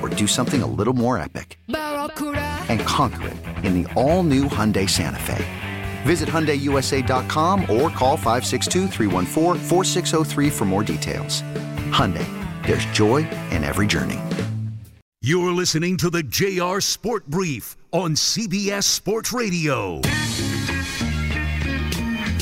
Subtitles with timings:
[0.00, 1.58] or do something a little more epic?
[1.66, 5.44] And conquer it in the all new Hyundai Santa Fe.
[6.04, 8.88] Visit HyundaiUSA.com or call 562
[10.50, 11.42] for more details.
[11.90, 12.26] Hyundai,
[12.64, 14.20] there's joy in every journey.
[15.22, 20.00] You're listening to the JR Sport Brief on CBS Sports Radio.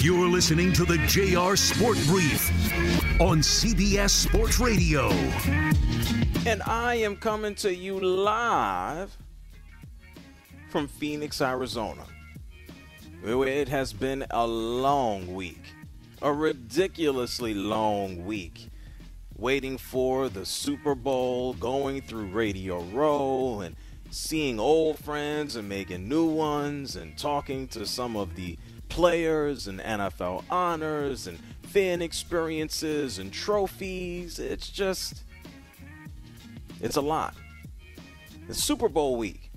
[0.03, 2.64] You're listening to the JR Sport Brief
[3.21, 5.09] on CBS Sports Radio.
[6.47, 9.17] And I am coming to you live
[10.69, 12.05] from Phoenix, Arizona.
[13.25, 15.63] It has been a long week,
[16.23, 18.69] a ridiculously long week,
[19.37, 23.77] waiting for the Super Bowl, going through Radio Row, and
[24.11, 28.59] seeing old friends and making new ones, and talking to some of the
[28.95, 34.39] players and NFL honors and fan experiences and trophies.
[34.39, 35.25] It's just,
[36.81, 37.35] it's a lot.
[38.49, 39.51] It's Super Bowl week.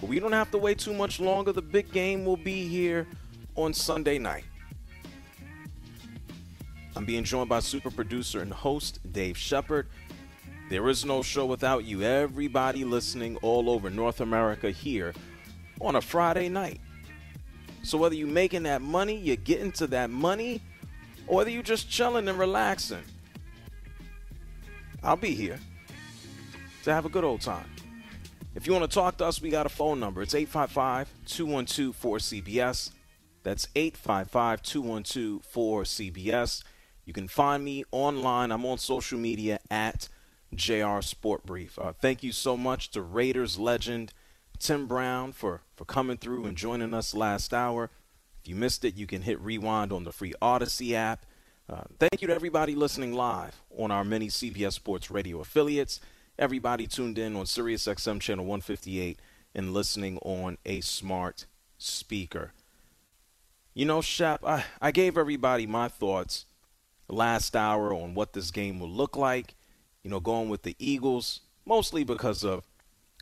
[0.00, 1.52] But we don't have to wait too much longer.
[1.52, 3.06] The big game will be here
[3.54, 4.44] on Sunday night.
[6.96, 9.86] I'm being joined by super producer and host Dave Shepard.
[10.68, 12.02] There is no show without you.
[12.02, 15.14] Everybody listening all over North America here
[15.80, 16.80] on a Friday night.
[17.82, 20.62] So whether you're making that money, you're getting to that money,
[21.26, 23.02] or whether you're just chilling and relaxing,
[25.02, 25.58] I'll be here
[26.84, 27.68] to have a good old time.
[28.54, 30.22] If you want to talk to us, we got a phone number.
[30.22, 32.90] It's 855 212 4CBS.
[33.42, 36.62] That's 855 212 4CBS.
[37.04, 38.52] You can find me online.
[38.52, 40.08] I'm on social media at
[40.54, 41.78] JR Sport Brief.
[41.78, 44.12] Uh, thank you so much to Raiders legend
[44.62, 47.90] Tim Brown for, for coming through and joining us last hour.
[48.40, 51.26] If you missed it, you can hit rewind on the free Audacy app.
[51.68, 56.00] Uh, thank you to everybody listening live on our many CBS Sports Radio affiliates.
[56.38, 59.18] Everybody tuned in on SiriusXM channel 158
[59.52, 61.46] and listening on a smart
[61.76, 62.52] speaker.
[63.74, 66.46] You know, Shep, I, I gave everybody my thoughts
[67.08, 69.56] last hour on what this game will look like.
[70.04, 72.64] You know, going with the Eagles, mostly because of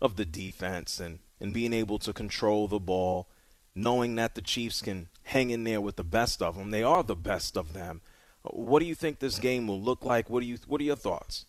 [0.03, 3.28] of the defense and, and being able to control the ball,
[3.75, 6.71] knowing that the Chiefs can hang in there with the best of them.
[6.71, 8.01] They are the best of them.
[8.43, 10.31] What do you think this game will look like?
[10.31, 11.45] What do you what are your thoughts?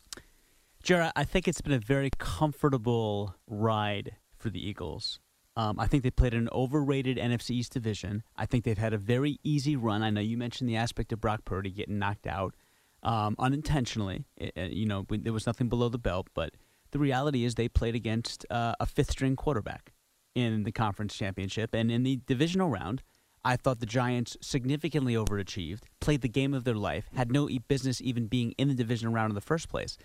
[0.83, 5.19] Jared, I think it's been a very comfortable ride for the Eagles.
[5.55, 8.23] Um, I think they played an overrated NFC East division.
[8.37, 10.01] I think they've had a very easy run.
[10.01, 12.55] I know you mentioned the aspect of Brock Purdy getting knocked out
[13.03, 14.25] um, unintentionally.
[14.37, 16.53] It, you know, there was nothing below the belt, but
[16.91, 19.93] the reality is they played against uh, a fifth string quarterback
[20.35, 21.73] in the conference championship.
[21.73, 23.01] And in the divisional round,
[23.43, 28.01] I thought the Giants significantly overachieved, played the game of their life, had no business
[28.01, 29.97] even being in the divisional round in the first place.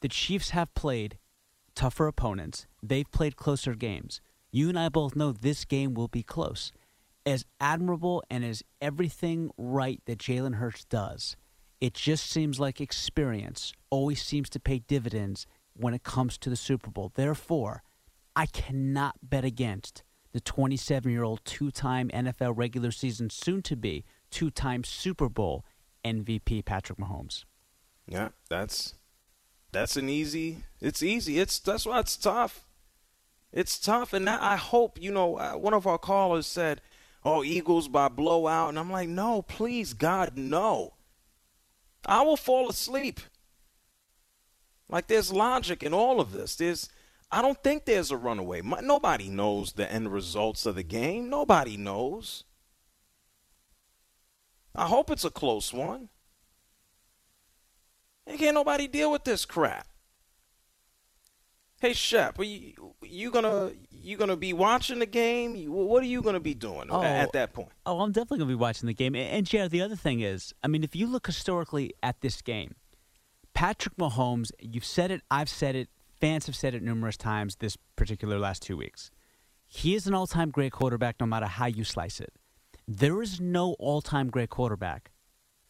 [0.00, 1.18] The Chiefs have played
[1.74, 4.20] tougher opponents, they've played closer games.
[4.52, 6.70] You and I both know this game will be close.
[7.26, 11.36] As admirable and as everything right that Jalen Hurts does,
[11.80, 16.56] it just seems like experience always seems to pay dividends when it comes to the
[16.56, 17.12] Super Bowl.
[17.14, 17.82] Therefore,
[18.36, 23.76] I cannot bet against the 27 year old two time NFL regular season, soon to
[23.76, 25.64] be two time Super Bowl
[26.04, 27.44] MVP Patrick Mahomes.
[28.06, 28.94] Yeah, that's
[29.72, 30.58] that's an easy.
[30.80, 31.38] It's easy.
[31.38, 32.66] It's that's why it's tough.
[33.52, 35.38] It's tough, and I hope you know.
[35.38, 36.80] Uh, one of our callers said,
[37.24, 40.94] "Oh, Eagles by blowout," and I'm like, "No, please, God, no."
[42.06, 43.20] I will fall asleep
[44.88, 46.56] Like there's logic in all of this.
[46.56, 46.88] There's
[47.30, 48.60] I don't think there's a runaway.
[48.60, 51.28] My, nobody knows the end results of the game.
[51.28, 52.44] Nobody knows.
[54.74, 56.08] I hope it's a close one.
[58.26, 59.86] And can't nobody deal with this crap.
[61.80, 65.66] Hey Shep, are you, you gonna you gonna be watching the game?
[65.70, 67.02] What are you gonna be doing Oh.
[67.02, 67.68] at that point?
[67.84, 69.14] Oh, I'm definitely going to be watching the game.
[69.14, 72.40] And, and Jared, the other thing is, I mean, if you look historically at this
[72.40, 72.76] game,
[73.54, 75.88] Patrick Mahomes, you've said it, I've said it,
[76.20, 79.10] fans have said it numerous times this particular last two weeks.
[79.66, 82.32] He is an all time great quarterback no matter how you slice it.
[82.86, 85.10] There is no all time great quarterback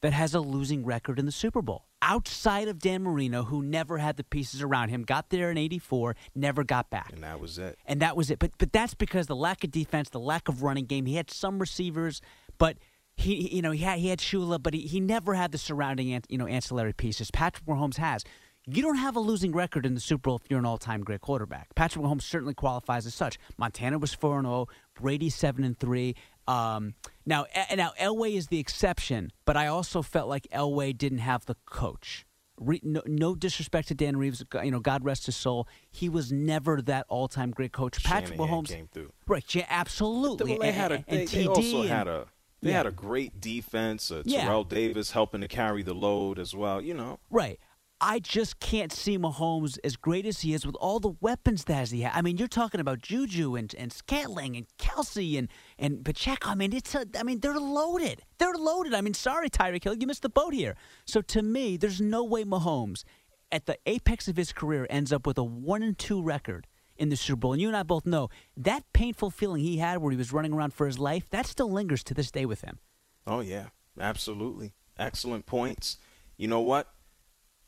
[0.01, 1.87] that has a losing record in the Super Bowl.
[2.03, 6.17] Outside of Dan Marino, who never had the pieces around him, got there in 84,
[6.35, 7.11] never got back.
[7.15, 7.79] And that was it.
[7.87, 8.39] And that was it.
[8.39, 11.07] But but that's because the lack of defense, the lack of running game.
[11.07, 12.21] He had some receivers,
[12.59, 12.77] but
[13.17, 16.09] he you know he had he had Shula, but he, he never had the surrounding
[16.29, 17.31] you know ancillary pieces.
[17.31, 18.25] Patrick Mahomes has.
[18.67, 21.21] You don't have a losing record in the Super Bowl if you're an all-time great
[21.21, 21.75] quarterback.
[21.75, 23.39] Patrick Mahomes certainly qualifies as such.
[23.59, 24.69] Montana was four and zero.
[24.99, 26.15] Brady seven and three.
[26.49, 26.95] Um,
[27.27, 27.45] now
[27.77, 32.25] now Elway is the exception, but I also felt like Elway didn't have the coach.
[32.59, 35.67] Re, no, no disrespect to Dan Reeves, you know, God rest his soul.
[35.91, 38.03] He was never that all-time great coach.
[38.05, 39.13] Patrick Shanahan Mahomes came through.
[39.27, 39.55] right?
[39.55, 40.57] Yeah, absolutely.
[40.59, 42.27] They And- had a they, they TD also and- had a
[42.65, 42.79] they Yeah.
[42.79, 44.11] had a great defense.
[44.11, 44.43] Uh, Yeah.
[44.45, 46.81] Terrell Davis helping to carry the load as well.
[46.81, 47.61] You know, Right.
[48.01, 51.89] I just can't see Mahomes as great as he is with all the weapons that
[51.91, 52.13] he has.
[52.15, 56.49] I mean, you're talking about Juju and, and Scantling and Kelsey and, and Pacheco.
[56.51, 58.23] I mean, it's a, I mean, they're loaded.
[58.39, 58.93] They're loaded.
[58.95, 60.75] I mean, sorry, Tyreek Hill, you missed the boat here.
[61.07, 63.05] So to me, there's no way Mahomes,
[63.53, 67.09] at the apex of his career, ends up with a one and two record in
[67.09, 67.53] the Super Bowl.
[67.53, 70.53] And you and I both know that painful feeling he had where he was running
[70.53, 72.79] around for his life, that still lingers to this day with him.
[73.27, 73.69] Oh yeah,
[73.99, 74.75] absolutely.
[74.99, 75.99] Excellent points.
[76.37, 76.93] You know what?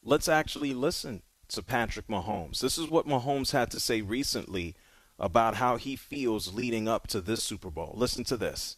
[0.02, 2.60] Let's actually listen to Patrick Mahomes.
[2.60, 4.74] This is what Mahomes had to say recently
[5.18, 7.94] about how he feels leading up to this Super Bowl.
[7.96, 8.76] Listen to this.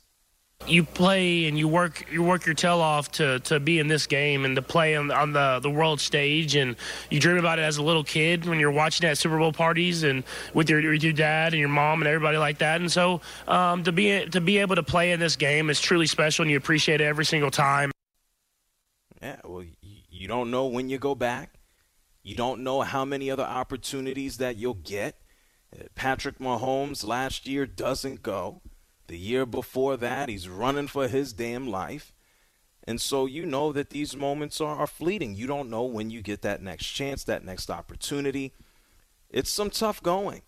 [0.66, 4.06] You play and you work you work your tail off to, to be in this
[4.06, 6.76] game and to play on, on the, the world stage and
[7.10, 10.02] you dream about it as a little kid when you're watching at Super Bowl parties
[10.02, 10.24] and
[10.54, 13.84] with your with your dad and your mom and everybody like that and so um,
[13.84, 16.56] to be to be able to play in this game is truly special and you
[16.56, 17.90] appreciate it every single time.
[19.22, 19.64] Yeah, well,
[20.10, 21.54] you don't know when you go back.
[22.22, 25.16] You don't know how many other opportunities that you'll get.
[25.74, 28.60] Uh, Patrick Mahomes last year doesn't go.
[29.08, 32.12] The year before that, he's running for his damn life.
[32.84, 35.34] And so you know that these moments are, are fleeting.
[35.34, 38.52] You don't know when you get that next chance, that next opportunity.
[39.30, 40.42] It's some tough going.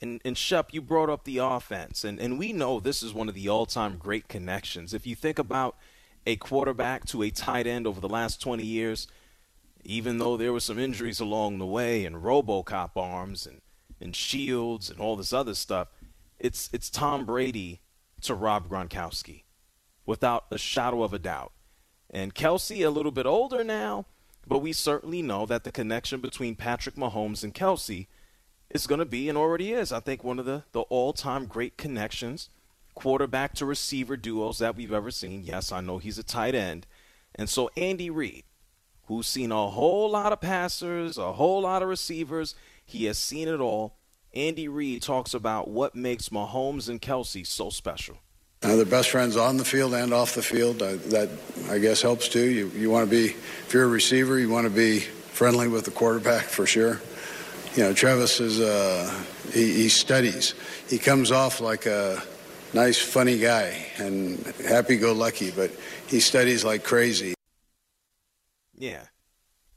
[0.00, 3.28] And, and Shep, you brought up the offense, and, and we know this is one
[3.28, 4.94] of the all time great connections.
[4.94, 5.76] If you think about
[6.24, 9.08] a quarterback to a tight end over the last 20 years,
[9.84, 13.60] even though there were some injuries along the way and Robocop arms and,
[14.00, 15.88] and shields and all this other stuff,
[16.38, 17.80] it's, it's Tom Brady
[18.22, 19.44] to Rob Gronkowski
[20.06, 21.52] without a shadow of a doubt.
[22.10, 24.06] And Kelsey, a little bit older now,
[24.46, 28.08] but we certainly know that the connection between Patrick Mahomes and Kelsey
[28.70, 31.46] is going to be and already is, I think, one of the, the all time
[31.46, 32.48] great connections,
[32.94, 35.42] quarterback to receiver duos that we've ever seen.
[35.44, 36.86] Yes, I know he's a tight end.
[37.34, 38.44] And so Andy Reid,
[39.04, 43.48] who's seen a whole lot of passers, a whole lot of receivers, he has seen
[43.48, 43.97] it all.
[44.34, 48.18] Andy Reid talks about what makes Mahomes and Kelsey so special.
[48.62, 50.82] Uh, they're best friends on the field and off the field.
[50.82, 51.30] Uh, that,
[51.70, 52.50] I guess, helps too.
[52.50, 55.84] You, you want to be, if you're a receiver, you want to be friendly with
[55.84, 57.00] the quarterback for sure.
[57.74, 60.54] You know, Travis is, uh, he, he studies.
[60.88, 62.20] He comes off like a
[62.74, 65.70] nice, funny guy and happy go lucky, but
[66.08, 67.34] he studies like crazy.
[68.74, 69.04] Yeah.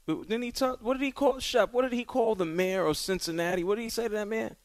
[0.06, 1.72] Then he talk, what did he call Shep?
[1.72, 3.62] What did he call the mayor of Cincinnati?
[3.62, 4.56] What did he say to that man?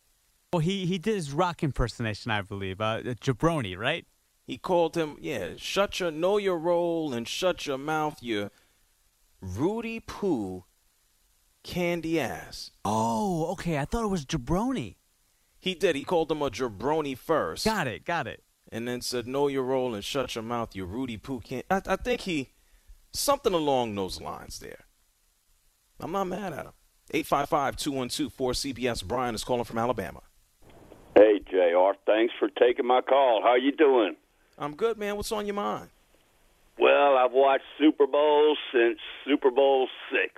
[0.52, 2.82] Well, he, he did his rock impersonation, I believe.
[2.82, 4.06] Uh, Jabroni, right?
[4.46, 8.50] He called him, yeah, shut your, know your role and shut your mouth, you
[9.42, 10.64] Rudy Poo
[11.64, 12.72] candy ass.
[12.86, 13.78] Oh, okay.
[13.78, 14.96] I thought it was Jabroni.
[15.60, 15.96] He did.
[15.96, 17.66] He called him a jabroni first.
[17.66, 18.06] Got it.
[18.06, 18.44] Got it.
[18.72, 21.66] And then said, know your role and shut your mouth, you Rudy Poo can't.
[21.70, 22.54] I, I think he,
[23.12, 24.86] something along those lines there.
[26.00, 26.74] I'm not mad at him.
[27.14, 29.04] 855-212-4CBS.
[29.06, 30.22] Brian is calling from Alabama.
[31.16, 31.94] Hey, JR.
[32.06, 33.42] Thanks for taking my call.
[33.42, 34.16] How you doing?
[34.58, 35.16] I'm good, man.
[35.16, 35.90] What's on your mind?
[36.80, 40.34] Well, I've watched Super Bowls since Super Bowl six,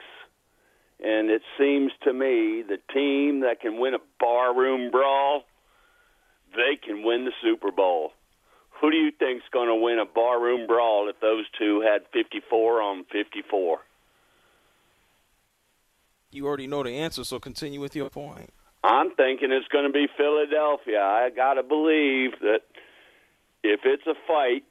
[1.04, 5.44] and it seems to me the team that can win a barroom brawl,
[6.56, 8.14] they can win the Super Bowl.
[8.80, 12.82] Who do you think's going to win a barroom brawl if those two had 54
[12.82, 13.80] on 54?
[16.40, 18.54] You already know the answer, so continue with your point.
[18.82, 21.02] I'm thinking it's going to be Philadelphia.
[21.02, 22.62] I got to believe that
[23.62, 24.64] if it's a fight,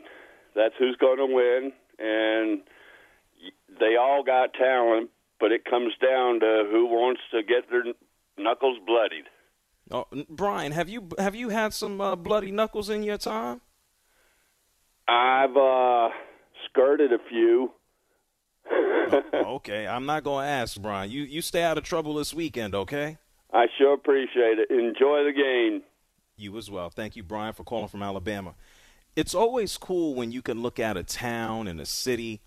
[0.56, 1.72] that's who's going to win.
[1.98, 2.62] And
[3.78, 7.84] they all got talent, but it comes down to who wants to get their
[8.38, 9.26] knuckles bloodied.
[9.90, 13.60] Oh, Brian, have you have you had some uh, bloody knuckles in your time?
[15.06, 16.08] I've uh,
[16.64, 17.72] skirted a few.
[19.12, 21.10] Oh, okay, I'm not going to ask, Brian.
[21.10, 23.18] You you stay out of trouble this weekend, okay?
[23.52, 24.70] I sure appreciate it.
[24.70, 25.82] Enjoy the game.
[26.36, 26.90] You as well.
[26.90, 28.54] Thank you, Brian, for calling from Alabama.
[29.16, 32.40] It's always cool when you can look at a town and a city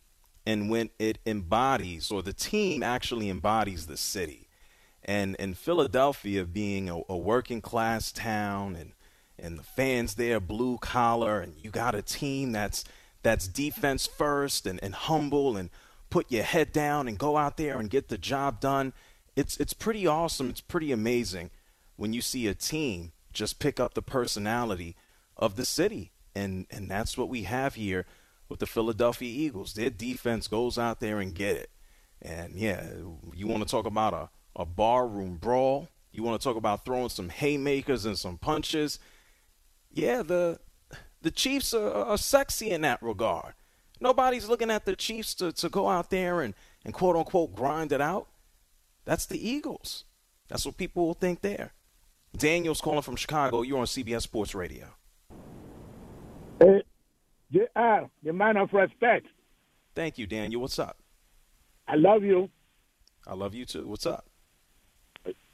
[0.45, 4.47] and when it embodies or the team actually embodies the city.
[5.03, 8.93] And in Philadelphia being a, a working class town and
[9.37, 12.83] and the fans there blue collar and you got a team that's
[13.23, 15.69] that's defense first and, and humble and
[16.11, 18.93] put your head down and go out there and get the job done.
[19.35, 20.49] It's it's pretty awesome.
[20.49, 21.49] It's pretty amazing
[21.95, 24.95] when you see a team just pick up the personality
[25.37, 26.11] of the city.
[26.35, 28.05] And and that's what we have here
[28.49, 29.73] with the Philadelphia Eagles.
[29.73, 31.69] Their defense goes out there and get it.
[32.21, 32.85] And yeah,
[33.33, 35.87] you want to talk about a, a barroom brawl.
[36.11, 38.99] You want to talk about throwing some haymakers and some punches.
[39.89, 40.59] Yeah, the
[41.21, 43.53] the Chiefs are, are sexy in that regard.
[44.01, 47.91] Nobody's looking at the Chiefs to, to go out there and, and quote unquote grind
[47.91, 48.27] it out.
[49.05, 50.05] That's the Eagles.
[50.49, 51.73] That's what people will think there.
[52.35, 53.61] Daniel's calling from Chicago.
[53.61, 54.87] You're on CBS Sports Radio.
[56.59, 56.83] Hey,
[57.51, 59.27] JR, the man of respect.
[59.93, 60.61] Thank you, Daniel.
[60.61, 60.97] What's up?
[61.87, 62.49] I love you.
[63.27, 63.85] I love you too.
[63.87, 64.25] What's up?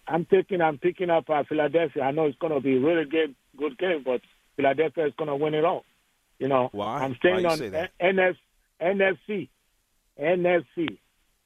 [0.08, 2.04] I'm taking, I'm picking up uh, Philadelphia.
[2.04, 4.22] I know it's going to be a really good, good game, but
[4.56, 5.84] Philadelphia is going to win it all.
[6.39, 7.00] You know, why?
[7.03, 8.36] I'm staying why on NF,
[8.82, 9.50] NFC,
[10.20, 10.98] NFC.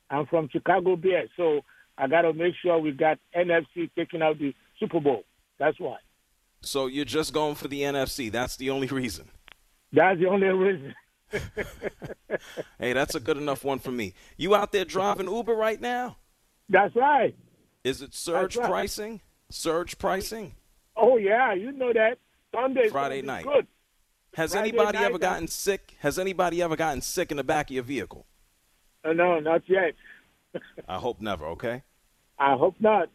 [0.10, 1.62] I'm from Chicago Bears, so
[1.98, 5.24] I got to make sure we got NFC taking out the Super Bowl.
[5.60, 5.98] That's why.
[6.62, 8.32] So you're just going for the NFC.
[8.32, 9.30] That's the only reason.
[9.94, 10.94] That's the only reason.
[12.80, 14.14] hey, that's a good enough one for me.
[14.38, 16.18] You out there driving Uber right now?
[16.70, 17.36] That's right.
[17.84, 18.68] Is it surge right.
[18.68, 19.22] pricing?
[19.50, 20.56] Surge pricing?
[20.96, 22.18] Oh yeah, you know that.
[22.54, 23.46] Sunday, Friday night.
[23.46, 23.68] Good.
[24.36, 25.96] Has Friday anybody night, ever gotten sick?
[26.00, 28.26] Has anybody ever gotten sick in the back of your vehicle?
[29.04, 29.94] Uh, no, not yet.
[30.88, 31.46] I hope never.
[31.48, 31.84] Okay.
[32.40, 33.10] I hope not.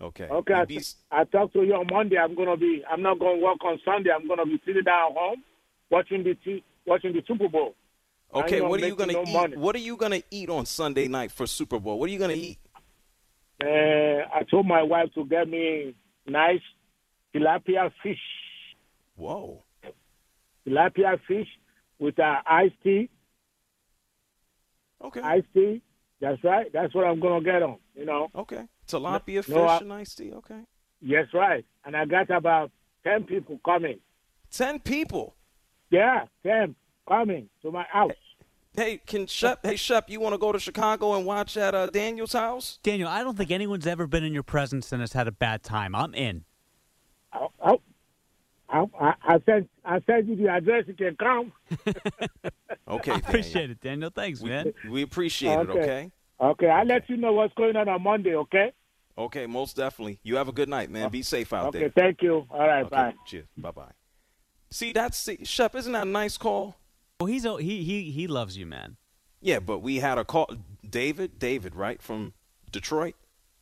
[0.00, 0.24] Okay.
[0.24, 0.54] Okay.
[0.54, 0.80] I, be...
[1.10, 2.16] I talked to you on Monday.
[2.18, 2.82] I'm gonna be.
[2.90, 4.10] I'm not gonna work on Sunday.
[4.10, 5.42] I'm gonna be sitting down home
[5.90, 7.74] watching the t- watching the Super Bowl.
[8.34, 8.60] Okay.
[8.60, 9.32] What are you gonna no eat?
[9.32, 9.56] Money.
[9.56, 11.98] What are you gonna eat on Sunday night for Super Bowl?
[11.98, 12.58] What are you gonna eat?
[13.62, 13.66] Uh,
[14.34, 15.94] I told my wife to get me
[16.26, 16.60] nice
[17.34, 18.18] tilapia fish.
[19.14, 19.62] Whoa.
[20.66, 21.48] Tilapia fish
[21.98, 23.08] with uh, iced tea.
[25.04, 25.20] Okay.
[25.20, 25.82] Iced tea.
[26.20, 26.72] That's right.
[26.72, 27.78] That's what I'm gonna get on.
[27.94, 28.28] You know.
[28.34, 28.64] Okay.
[28.86, 30.32] Tilapia fish no, I, and iced tea.
[30.32, 30.60] Okay.
[31.00, 31.64] Yes, right.
[31.84, 32.70] And I got about
[33.04, 33.98] ten people coming.
[34.50, 35.34] Ten people.
[35.90, 36.76] Yeah, ten
[37.08, 38.12] coming to my house.
[38.74, 39.60] Hey, can Shep?
[39.66, 42.78] hey, Shep, you want to go to Chicago and watch at uh, Daniel's house?
[42.82, 45.62] Daniel, I don't think anyone's ever been in your presence and has had a bad
[45.62, 45.94] time.
[45.94, 46.44] I'm in.
[47.34, 47.80] Oh, oh.
[48.72, 50.84] I, I, I sent I sent you the address.
[50.86, 51.52] You can come.
[52.88, 54.10] okay, I appreciate it, Daniel.
[54.14, 54.72] Thanks, man.
[54.84, 55.70] We, we appreciate okay.
[55.70, 55.82] it.
[55.82, 56.10] Okay.
[56.40, 58.34] Okay, I'll let you know what's going on on Monday.
[58.34, 58.72] Okay.
[59.16, 60.18] Okay, most definitely.
[60.22, 61.10] You have a good night, man.
[61.10, 61.88] Be safe out okay, there.
[61.88, 62.46] Okay, thank you.
[62.50, 63.14] All right, okay, bye.
[63.26, 63.46] Cheers.
[63.56, 63.92] Bye bye.
[64.70, 65.74] See, that's see, Shep.
[65.76, 66.76] Isn't that a nice call?
[67.20, 68.96] Well, he's oh, he he he loves you, man.
[69.40, 70.50] Yeah, but we had a call.
[70.88, 72.32] David, David, right from
[72.70, 73.14] Detroit,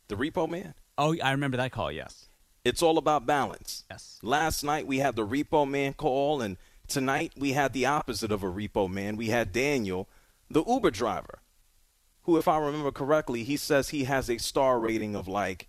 [0.07, 0.73] the Repo Man.
[0.97, 1.91] Oh, I remember that call.
[1.91, 2.29] Yes.
[2.63, 3.83] It's all about balance.
[3.89, 4.19] Yes.
[4.21, 8.43] Last night we had the Repo Man call, and tonight we had the opposite of
[8.43, 9.17] a Repo Man.
[9.17, 10.07] We had Daniel,
[10.49, 11.41] the Uber driver,
[12.23, 15.67] who, if I remember correctly, he says he has a star rating of like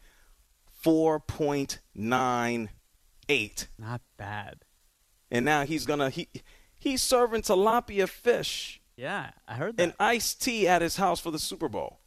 [0.85, 3.67] 4.98.
[3.79, 4.65] Not bad.
[5.31, 6.29] And now he's gonna he
[6.79, 8.83] he's serving tilapia fish.
[8.97, 9.83] Yeah, I heard that.
[9.83, 12.01] And iced tea at his house for the Super Bowl.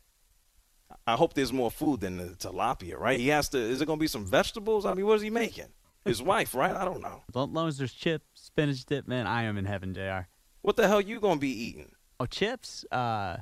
[1.08, 3.20] I hope there's more food than the tilapia, right?
[3.20, 3.58] He has to.
[3.58, 4.86] Is it going to be some vegetables?
[4.86, 5.68] I mean, what is he making?
[6.04, 6.76] His wife, right?
[6.76, 7.24] I don't know.
[7.30, 10.28] As long as there's chips, spinach dip, man, I am in heaven, Jr.
[10.62, 11.92] What the hell you going to be eating?
[12.20, 12.86] Oh, chips.
[12.92, 13.38] Uh,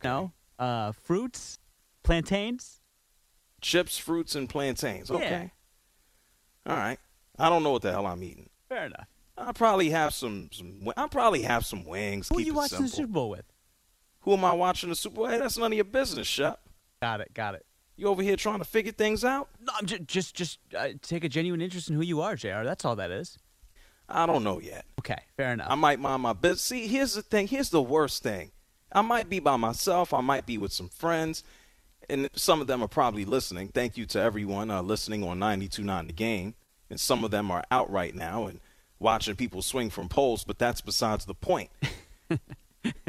[0.00, 0.08] okay.
[0.08, 0.32] no.
[0.58, 1.58] Uh, fruits,
[2.02, 2.80] plantains.
[3.60, 5.10] Chips, fruits, and plantains.
[5.10, 5.50] Okay.
[6.66, 6.72] Yeah.
[6.72, 6.98] All right.
[7.38, 8.48] I don't know what the hell I'm eating.
[8.68, 9.06] Fair enough.
[9.36, 10.48] I'll probably have some.
[10.52, 12.28] some I'll probably have some wings.
[12.28, 12.88] Who Keep are you it watching simple.
[12.88, 13.44] the Super Bowl with?
[14.20, 15.26] Who am I watching the Super Bowl?
[15.26, 16.60] Hey, that's none of your business, Shep.
[17.02, 17.34] Got it.
[17.34, 17.66] Got it.
[17.96, 19.48] You over here trying to figure things out?
[19.60, 22.62] No, I'm just just just uh, take a genuine interest in who you are, Jr.
[22.64, 23.38] That's all that is.
[24.08, 24.84] I don't know yet.
[25.00, 25.68] Okay, fair enough.
[25.70, 26.62] I might mind my business.
[26.62, 27.48] See, here's the thing.
[27.48, 28.52] Here's the worst thing.
[28.92, 30.14] I might be by myself.
[30.14, 31.42] I might be with some friends.
[32.08, 33.68] and some of them are probably listening.
[33.68, 36.54] Thank you to everyone uh, listening on 92.9 The Game.
[36.88, 38.60] And some of them are out right now and
[39.00, 41.70] watching people swing from poles, but that's besides the point.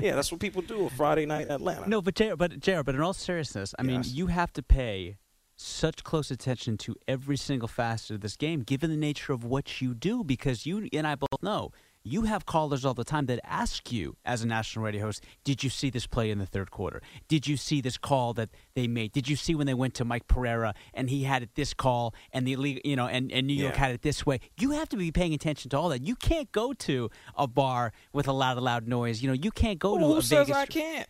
[0.01, 1.87] yeah, that's what people do a Friday night Atlanta.
[1.87, 5.17] No, but JR, but JR, but in all seriousness, I mean, you have to pay
[5.55, 9.81] such close attention to every single facet of this game, given the nature of what
[9.81, 11.71] you do, because you and I both know
[12.07, 15.63] you have callers all the time that ask you, as a national radio host, did
[15.63, 17.01] you see this play in the third quarter?
[17.27, 19.11] Did you see this call that they made?
[19.11, 22.13] Did you see when they went to Mike Pereira and he had it this call
[22.31, 23.79] and the league, you know, and, and New York Yeah.
[23.79, 24.39] had it this way?
[24.59, 26.01] You have to be paying attention to all that.
[26.05, 29.21] You can't go to a bar with a lot of loud noise.
[29.21, 30.55] You know, you can't go to Who a says Vegas.
[30.57, 31.09] I can't?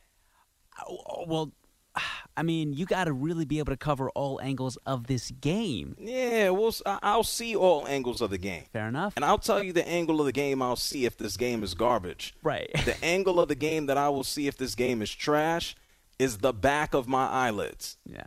[0.87, 1.51] Oh, well,
[2.35, 5.95] I mean, you got to really be able to cover all angles of this game.
[5.99, 8.63] Yeah, we'll, I'll see all angles of the game.
[8.71, 9.13] Fair enough.
[9.15, 11.73] And I'll tell you the angle of the game I'll see if this game is
[11.73, 12.35] garbage.
[12.43, 12.69] Right.
[12.85, 15.75] The angle of the game that I will see if this game is trash
[16.19, 17.97] is the back of my eyelids.
[18.05, 18.25] Yeah.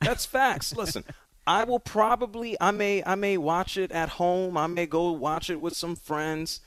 [0.00, 0.76] That's facts.
[0.76, 1.04] Listen,
[1.46, 4.56] I will probably I may I may watch it at home.
[4.56, 6.60] I may go watch it with some friends.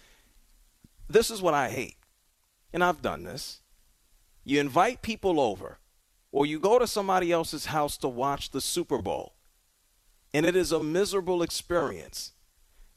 [1.07, 1.97] This is what I hate.
[2.71, 3.59] And I've done this.
[4.43, 5.77] You invite people over
[6.33, 9.35] or you go to somebody else's house to watch the Super Bowl.
[10.33, 12.31] And it is a miserable experience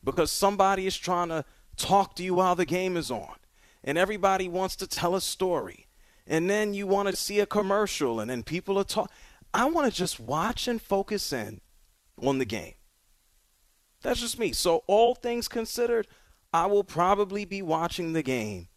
[0.03, 1.45] because somebody is trying to
[1.77, 3.37] talk to you while the game is on.
[3.85, 5.87] And everybody wants to tell a story.
[6.27, 9.15] And then you want to see a commercial and then people are talking.
[9.53, 11.61] I want to just watch and focus in
[12.21, 12.75] on the game.
[14.01, 14.53] That's just me.
[14.53, 16.09] So, all things considered,
[16.55, 18.69] I will probably be watching the game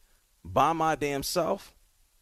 [0.44, 1.74] by my damn self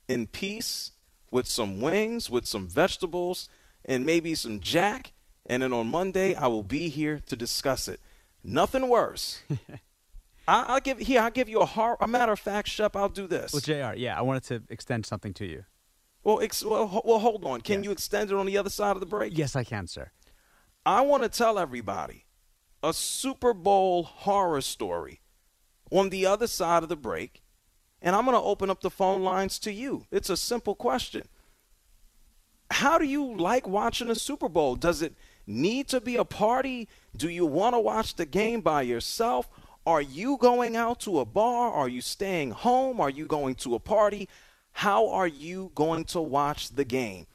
[0.08, 0.92] in peace
[1.32, 3.50] with some wings, with some vegetables,
[3.86, 5.14] and maybe some jack.
[5.46, 8.00] And then on Monday, I will be here to discuss it.
[8.44, 9.42] Nothing worse.
[10.48, 11.22] I, I'll give here.
[11.22, 11.98] I'll give you a hard.
[12.02, 13.54] A matter of fact, Shep, I'll do this.
[13.54, 13.98] Well, Jr.
[13.98, 15.66] Yeah, I wanted to extend something to you.
[16.24, 17.62] Well, ex- well, ho- well, hold on.
[17.62, 19.38] Can you extend it on the other side of the break?
[19.38, 20.12] Yes, I can, sir.
[20.86, 22.26] I want to tell everybody
[22.84, 25.22] a Super Bowl horror story
[25.92, 27.42] on the other side of the break,
[28.02, 30.06] and I'm going to open up the phone lines to you.
[30.12, 31.24] It's a simple question.
[32.70, 34.76] How do you like watching a Super Bowl?
[34.76, 35.14] Does it
[35.46, 36.88] need to be a party?
[37.16, 39.50] Do you want to watch the game by yourself?
[39.86, 41.72] Are you going out to a bar?
[41.72, 43.00] Are you staying home?
[43.00, 44.28] Are you going to a party?
[44.74, 47.26] How are you going to watch the game?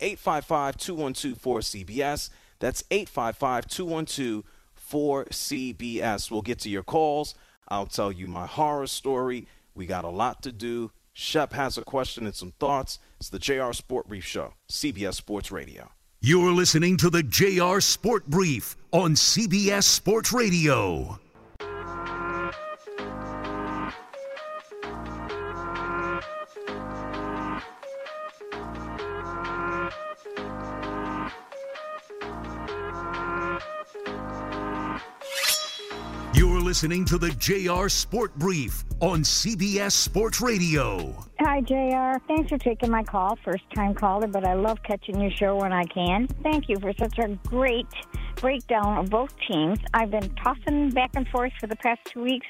[0.00, 2.30] 855 212 4CBS.
[2.58, 4.44] That's 855 212
[4.90, 6.30] 4CBS.
[6.30, 7.34] We'll get to your calls.
[7.68, 9.46] I'll tell you my horror story.
[9.80, 10.90] We got a lot to do.
[11.14, 12.98] Shep has a question and some thoughts.
[13.18, 15.90] It's the JR Sport Brief Show, CBS Sports Radio.
[16.20, 21.18] You're listening to the JR Sport Brief on CBS Sports Radio.
[36.70, 41.12] Listening to the JR Sport Brief on CBS Sports Radio.
[41.40, 42.24] Hi, JR.
[42.28, 43.36] Thanks for taking my call.
[43.44, 46.28] First time caller, but I love catching your show when I can.
[46.44, 47.88] Thank you for such a great
[48.36, 49.80] breakdown of both teams.
[49.94, 52.46] I've been tossing back and forth for the past two weeks,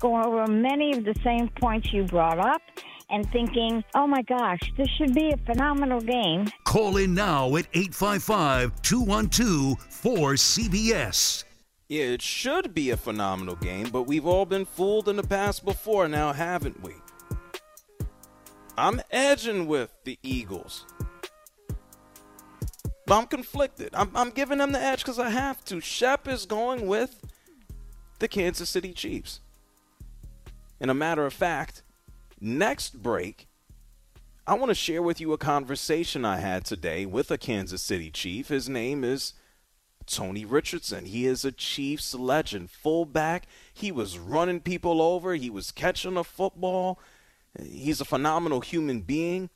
[0.00, 2.60] going over many of the same points you brought up
[3.08, 6.46] and thinking, oh my gosh, this should be a phenomenal game.
[6.64, 11.44] Call in now at 855 212 4CBS.
[11.92, 15.62] Yeah, it should be a phenomenal game, but we've all been fooled in the past
[15.62, 16.94] before now, haven't we?
[18.78, 20.86] I'm edging with the Eagles.
[23.04, 23.90] But I'm conflicted.
[23.92, 25.82] I'm, I'm giving them the edge because I have to.
[25.82, 27.20] Shep is going with
[28.20, 29.40] the Kansas City Chiefs.
[30.80, 31.82] And a matter of fact,
[32.40, 33.48] next break,
[34.46, 38.10] I want to share with you a conversation I had today with a Kansas City
[38.10, 38.48] Chief.
[38.48, 39.34] His name is
[40.12, 41.06] Tony Richardson.
[41.06, 43.46] He is a Chiefs legend, fullback.
[43.72, 46.98] He was running people over, he was catching a football.
[47.60, 49.50] He's a phenomenal human being.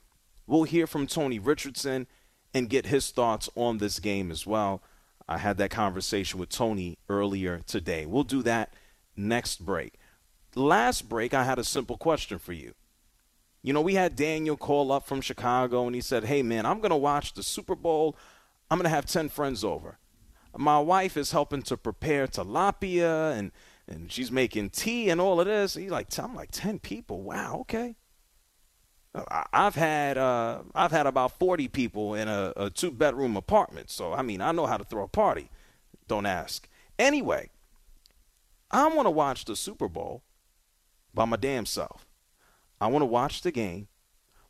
[0.46, 2.06] We'll hear from Tony Richardson
[2.52, 4.82] and get his thoughts on this game as well.
[5.28, 8.06] I had that conversation with Tony earlier today.
[8.06, 8.72] We'll do that
[9.16, 9.94] next break.
[10.54, 12.74] Last break, I had a simple question for you.
[13.62, 16.78] You know, we had Daniel call up from Chicago and he said, Hey, man, I'm
[16.78, 18.16] going to watch the Super Bowl.
[18.70, 19.98] I'm going to have 10 friends over.
[20.56, 23.52] My wife is helping to prepare tilapia and,
[23.86, 25.74] and she's making tea and all of this.
[25.74, 27.22] He's like, I'm like, 10 people.
[27.22, 27.96] Wow, okay.
[29.14, 33.90] I- I've had uh, I've had about 40 people in a, a two bedroom apartment.
[33.90, 35.50] So, I mean, I know how to throw a party.
[36.08, 36.68] Don't ask.
[36.98, 37.50] Anyway,
[38.70, 40.22] I want to watch the Super Bowl
[41.14, 42.06] by my damn self.
[42.80, 43.88] I want to watch the game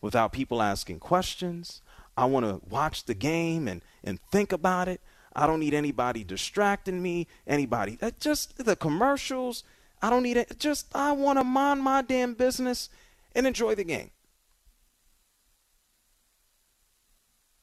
[0.00, 1.80] without people asking questions.
[2.16, 5.00] I want to watch the game and, and think about it.
[5.36, 7.98] I don't need anybody distracting me, anybody.
[8.00, 9.64] Uh, just the commercials.
[10.00, 10.58] I don't need it.
[10.58, 12.88] Just, I want to mind my damn business
[13.34, 14.10] and enjoy the game.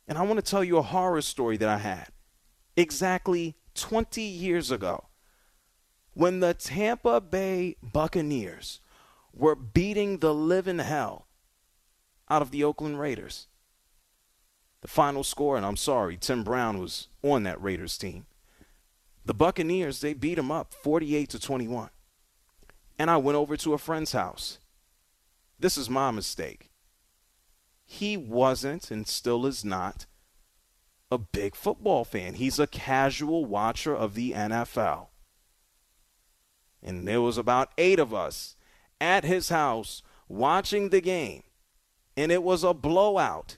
[0.07, 2.09] And I want to tell you a horror story that I had
[2.75, 5.05] exactly 20 years ago
[6.13, 8.81] when the Tampa Bay Buccaneers
[9.33, 11.25] were beating the living hell
[12.29, 13.47] out of the Oakland Raiders.
[14.83, 18.25] The final score, and I'm sorry, Tim Brown was on that Raiders team.
[19.25, 21.89] The Buccaneers, they beat them up 48 to 21.
[22.99, 24.59] And I went over to a friend's house.
[25.57, 26.69] This is my mistake.
[27.85, 30.05] He wasn't and still is not
[31.09, 32.33] a big football fan.
[32.33, 35.07] He's a casual watcher of the NFL.
[36.81, 38.57] And there was about 8 of us
[38.99, 41.43] at his house watching the game.
[42.17, 43.57] And it was a blowout.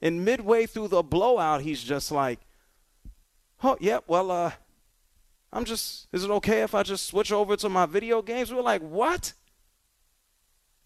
[0.00, 2.40] And midway through the blowout, he's just like,
[3.62, 4.52] "Oh, yeah, well, uh,
[5.52, 6.08] I'm just.
[6.12, 8.82] Is it okay if I just switch over to my video games?" We we're like,
[8.82, 9.32] "What?"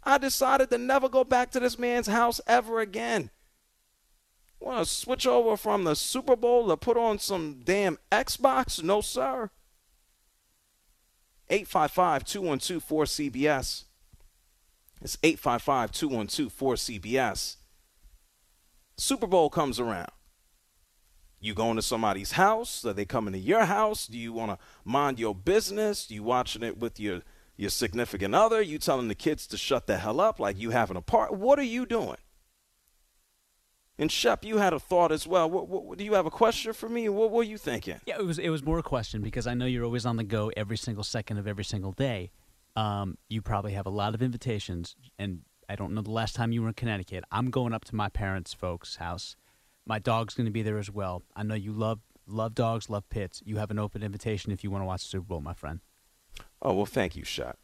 [0.03, 3.31] I decided to never go back to this man's house ever again.
[4.59, 8.83] Want to switch over from the Super Bowl to put on some damn Xbox?
[8.83, 9.51] No, sir.
[11.49, 13.85] 855 212 4CBS.
[15.03, 17.57] It's 855 212 4CBS.
[19.01, 20.11] Super Bowl comes around.
[21.41, 22.85] You going to somebody's house?
[22.85, 24.07] Are they coming to your house?
[24.07, 26.11] Do you want to mind your business?
[26.11, 27.23] You watching it with your
[27.57, 28.61] your significant other?
[28.61, 31.33] You telling the kids to shut the hell up like you having a part?
[31.33, 32.19] What are you doing?
[33.99, 35.51] And Shep, you had a thought as well.
[35.51, 37.09] What, what, do you have a question for me?
[37.09, 38.01] What were you thinking?
[38.07, 40.25] Yeah, it was it was more a question because I know you're always on the
[40.25, 42.33] go every single second of every single day.
[42.77, 46.51] Um, you probably have a lot of invitations, and I don't know the last time
[46.51, 47.23] you were in Connecticut.
[47.31, 49.37] I'm going up to my parents' folks' house.
[49.87, 51.23] My dog's going to be there as well.
[51.37, 53.41] I know you love love dogs, love pits.
[53.45, 55.79] You have an open invitation if you want to watch the Super Bowl, my friend.
[56.61, 57.57] Oh well, thank you, Shot.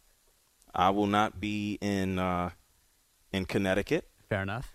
[0.73, 2.51] I will not be in uh,
[3.33, 4.09] in Connecticut.
[4.29, 4.73] Fair enough.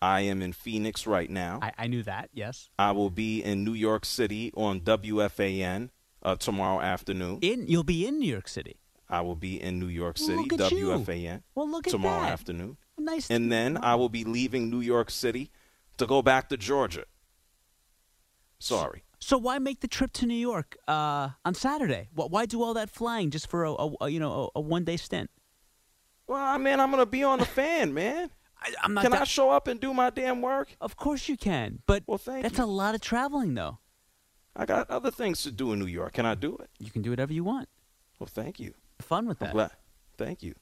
[0.00, 1.60] I am in Phoenix right now.
[1.62, 2.30] I, I knew that.
[2.34, 2.68] Yes.
[2.80, 5.90] I will be in New York City on WFAN
[6.24, 7.38] uh, tomorrow afternoon.
[7.42, 8.80] In you'll be in New York City.
[9.12, 11.42] I will be in New York City, WFAN.
[11.54, 12.32] Well, at tomorrow that.
[12.32, 12.78] afternoon.
[12.96, 13.30] Nice.
[13.30, 15.50] And then I will be leaving New York City
[15.98, 17.04] to go back to Georgia.
[18.58, 19.04] Sorry.
[19.18, 22.08] So why make the trip to New York uh, on Saturday?
[22.14, 24.84] Why do all that flying just for a, a, a you know a, a one
[24.84, 25.30] day stint?
[26.26, 28.30] Well, I mean, I'm gonna be on the fan, man.
[28.60, 29.02] I.
[29.02, 30.74] Can I show up and do my damn work?
[30.80, 32.64] Of course you can, but well, thank that's you.
[32.64, 33.78] a lot of traveling, though.
[34.56, 36.14] I got other things to do in New York.
[36.14, 36.70] Can I do it?
[36.78, 37.68] You can do whatever you want.
[38.18, 38.74] Well, thank you.
[39.02, 39.52] Fun with that.
[39.52, 39.72] glad.
[40.16, 40.54] Thank you.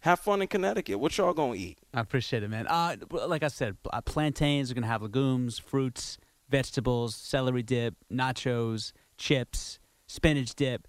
[0.00, 0.98] Have fun in Connecticut.
[0.98, 1.78] What y'all gonna eat?
[1.92, 2.66] I appreciate it, man.
[2.66, 6.18] Uh, like I said, uh, plantains are gonna have legumes, fruits,
[6.48, 10.86] vegetables, celery dip, nachos, chips, spinach dip.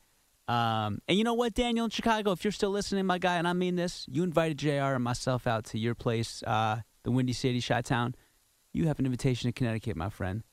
[0.47, 3.47] Um, and you know what, Daniel in Chicago, if you're still listening, my guy, and
[3.47, 7.33] I mean this, you invited JR and myself out to your place, uh, the Windy
[7.33, 8.15] City, Chi Town.
[8.71, 10.43] You have an invitation to Connecticut, my friend.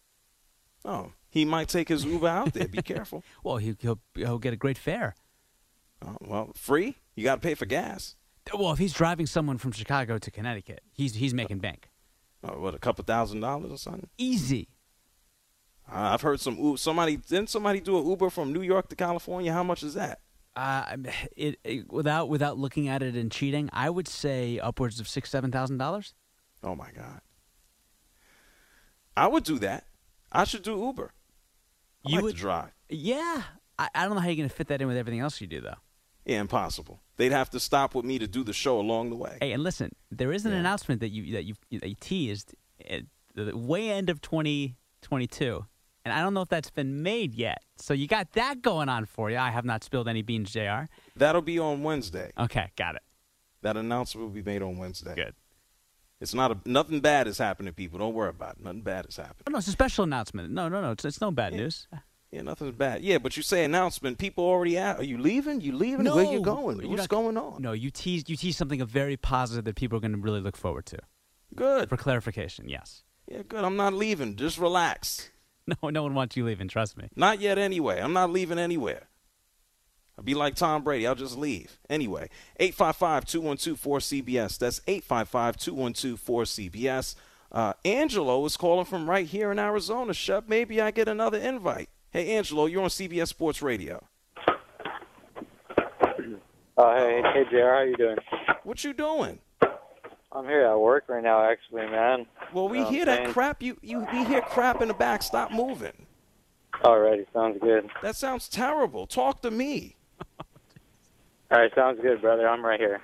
[0.85, 2.69] Oh, he might take his Uber out there.
[2.69, 3.23] Be careful.
[3.45, 5.15] Well, he, he'll he'll get a great fare.
[6.03, 6.97] Oh, well, free?
[7.17, 8.17] You got to pay for gas.
[8.57, 11.91] Well, if he's driving someone from Chicago to Connecticut, he's he's making bank.
[12.43, 14.09] Oh, what, a couple thousand dollars or something?
[14.19, 14.69] Easy.
[15.91, 19.53] Uh, I've heard some somebody didn't somebody do an Uber from New York to California?
[19.53, 20.21] How much is that?
[20.57, 20.97] Uh,
[21.37, 25.31] it, it without without looking at it and cheating, I would say upwards of six
[25.31, 26.13] seven thousand dollars.
[26.63, 27.21] Oh my god.
[29.17, 29.85] I would do that.
[30.33, 31.13] I should do Uber.
[32.05, 32.71] I You like would- to drive.
[32.89, 33.43] Yeah,
[33.79, 35.61] I, I don't know how you're gonna fit that in with everything else you do
[35.61, 35.77] though.
[36.25, 37.01] Yeah, impossible.
[37.17, 39.39] They'd have to stop with me to do the show along the way.
[39.41, 42.55] Hey, and listen, there is an announcement that you that you that you teased
[42.89, 43.03] at
[43.35, 45.67] the way end of 2022,
[46.05, 47.63] and I don't know if that's been made yet.
[47.77, 49.37] So you got that going on for you.
[49.37, 50.85] I have not spilled any beans, Jr.
[51.17, 52.33] That'll be on Wednesday.
[52.39, 53.03] Okay, got it.
[53.63, 55.15] That announcement will be made on Wednesday.
[55.15, 55.35] Good.
[56.21, 57.99] It's not a nothing bad is happening, people.
[57.99, 58.65] Don't worry about it.
[58.65, 59.43] Nothing bad is happening.
[59.47, 60.51] Oh, no, it's a special announcement.
[60.51, 61.61] No, no, no, it's, it's no bad Yeah.
[61.61, 61.87] news.
[62.35, 63.03] Yeah, nothing's bad.
[63.03, 65.61] Yeah, but you say announcement, people already ask, are you leaving?
[65.61, 66.03] You leaving?
[66.05, 66.81] No, Where you going?
[66.81, 67.63] you're What's not- going on?
[67.63, 70.57] No, you teased you teased something very positive that people are going to really look
[70.57, 70.99] forward to.
[71.55, 71.89] Good.
[71.89, 73.05] For clarification, yes.
[73.29, 73.63] Yeah, good.
[73.65, 74.35] I'm not leaving.
[74.37, 75.31] Just relax.
[75.83, 76.69] No, no one wants you leaving.
[76.69, 77.09] Trust me.
[77.17, 77.99] Not yet anyway.
[77.99, 79.09] I'm not leaving anywhere.
[80.19, 81.07] I'll be like Tom Brady.
[81.07, 81.79] I'll just leave.
[81.89, 82.29] Anyway,
[82.61, 84.59] 855-212-4CBS.
[84.59, 87.15] That's 855-212-4CBS.
[87.51, 90.13] Uh, Angelo is calling from right here in Arizona.
[90.13, 91.89] Shep, maybe I get another invite.
[92.15, 94.01] Hey, Angelo, you're on CBS Sports Radio.
[96.77, 98.17] Oh, hey, hey, JR, how you doing?
[98.63, 99.41] What you doing?
[100.31, 102.27] I'm here at work right now, actually, man.
[102.53, 103.65] Well, we You know hear that crap.
[103.65, 105.25] You you we hear crap in the back.
[105.25, 106.07] Stop moving.
[106.85, 107.91] Alrighty, sounds good.
[108.01, 109.09] That sounds terrible.
[109.09, 109.97] Talk to me.
[111.51, 112.49] All right, sounds good, brother.
[112.49, 113.01] I'm right here.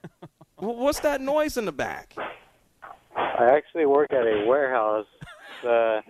[0.56, 2.14] Wh- What's that noise in the back?
[3.16, 5.06] I actually work at a warehouse.
[5.66, 6.00] Uh,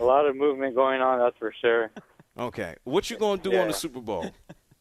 [0.00, 1.90] a lot of movement going on, that's for sure.
[2.38, 2.76] Okay.
[2.84, 4.30] What you gonna do on the Super Bowl?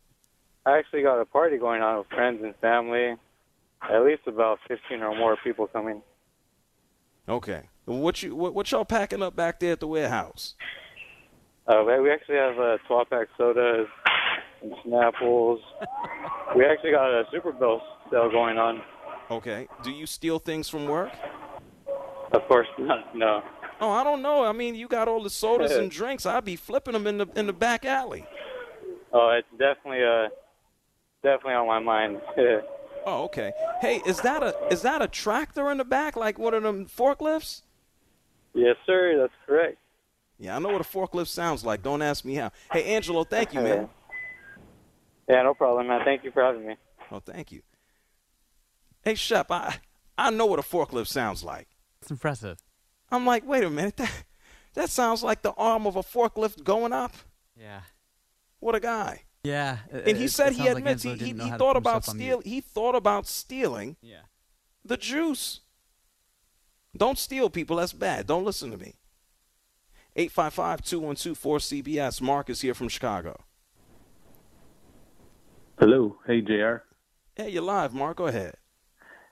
[0.65, 3.15] I actually got a party going on with friends and family.
[3.81, 6.01] At least about 15 or more people coming.
[7.27, 7.63] Okay.
[7.85, 10.53] What you what, what y'all packing up back there at the warehouse?
[11.67, 13.87] Uh, we we actually have uh, 12 pack sodas
[14.61, 15.59] and Snapples.
[16.55, 18.81] we actually got a Super Bowl sale going on.
[19.31, 19.67] Okay.
[19.83, 21.11] Do you steal things from work?
[22.31, 23.15] Of course not.
[23.15, 23.43] No.
[23.81, 24.43] Oh, I don't know.
[24.43, 26.25] I mean, you got all the sodas and drinks.
[26.25, 28.25] I'd be flipping them in the in the back alley.
[29.13, 30.29] Oh, it's definitely uh,
[31.23, 32.21] definitely on my mind.
[33.05, 33.53] Oh, okay.
[33.79, 36.85] Hey, is that a is that a tractor in the back, like one of them
[36.85, 37.61] forklifts?
[38.53, 39.17] yes, sir.
[39.17, 39.77] That's correct.
[40.37, 41.81] Yeah, I know what a forklift sounds like.
[41.81, 42.51] Don't ask me how.
[42.71, 43.89] Hey, Angelo, thank you, man.
[45.29, 46.01] Yeah, no problem, man.
[46.03, 46.75] Thank you for having me.
[47.11, 47.61] Oh, thank you.
[49.03, 49.77] Hey, Shep, I
[50.17, 51.67] I know what a forklift sounds like.
[52.01, 52.57] It's impressive.
[53.11, 54.11] I'm like, wait a minute, that
[54.75, 57.13] that sounds like the arm of a forklift going up.
[57.59, 57.81] Yeah.
[58.59, 59.23] What a guy.
[59.43, 59.77] Yeah.
[59.91, 63.95] And he said he admits he, he, he thought about steal he thought about stealing
[64.01, 64.21] Yeah.
[64.83, 65.61] the juice.
[66.97, 68.27] Don't steal people, that's bad.
[68.27, 68.95] Don't listen to me.
[70.17, 72.19] 855-212-4CBS.
[72.21, 73.39] Mark is here from Chicago.
[75.79, 76.77] Hello, hey Jr.
[77.35, 78.17] Hey, you're live, Mark.
[78.17, 78.55] Go ahead.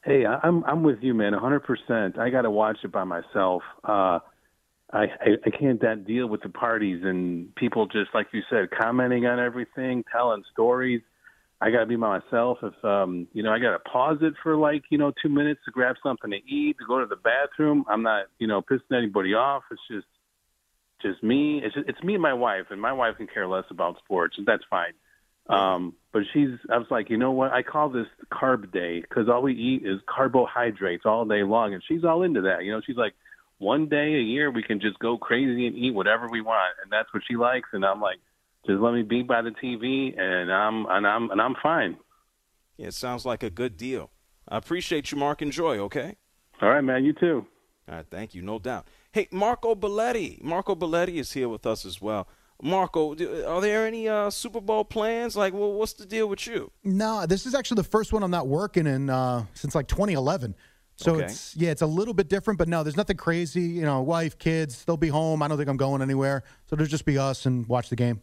[0.08, 2.18] Hey, I'm I'm with you, man, 100%.
[2.18, 3.62] I got to watch it by myself.
[3.84, 4.20] Uh,
[4.94, 8.70] I, I I can't that deal with the parties and people just like you said
[8.72, 11.02] commenting on everything, telling stories.
[11.60, 12.60] I got to be by myself.
[12.64, 15.60] If um, you know, I got to pause it for like you know two minutes
[15.66, 17.84] to grab something to eat, to go to the bathroom.
[17.90, 19.64] I'm not you know pissing anybody off.
[19.72, 20.08] It's just
[21.02, 21.60] just me.
[21.62, 24.36] It's just, it's me and my wife, and my wife can care less about sports,
[24.38, 24.94] and that's fine.
[25.50, 27.52] Um, but she's, I was like, you know what?
[27.52, 31.74] I call this carb day because all we eat is carbohydrates all day long.
[31.74, 32.64] And she's all into that.
[32.64, 33.14] You know, she's like,
[33.60, 36.74] one day a year we can just go crazy and eat whatever we want.
[36.84, 37.70] And that's what she likes.
[37.74, 38.18] And I'm like,
[38.66, 41.98] just let me be by the TV and I'm, and I'm, and I'm fine.
[42.78, 44.12] Yeah, it sounds like a good deal.
[44.48, 45.42] I appreciate you, Mark.
[45.42, 46.16] Enjoy, okay?
[46.62, 47.06] All right, man.
[47.06, 47.46] You too.
[47.90, 48.88] All right, thank you, no doubt.
[49.12, 50.44] Hey, Marco Belletti.
[50.44, 52.28] Marco Belletti is here with us as well.
[52.62, 55.36] Marco, are there any uh, Super Bowl plans?
[55.36, 56.72] Like, well, what's the deal with you?
[56.84, 60.56] No, this is actually the first one I'm not working in uh, since like 2011.
[60.96, 61.26] So Okay.
[61.26, 63.62] it's yeah, it's a little bit different, but no, there's nothing crazy.
[63.62, 65.44] You know, wife, kids, they'll be home.
[65.44, 66.42] I don't think I'm going anywhere.
[66.66, 68.22] So it'll just be us and watch the game.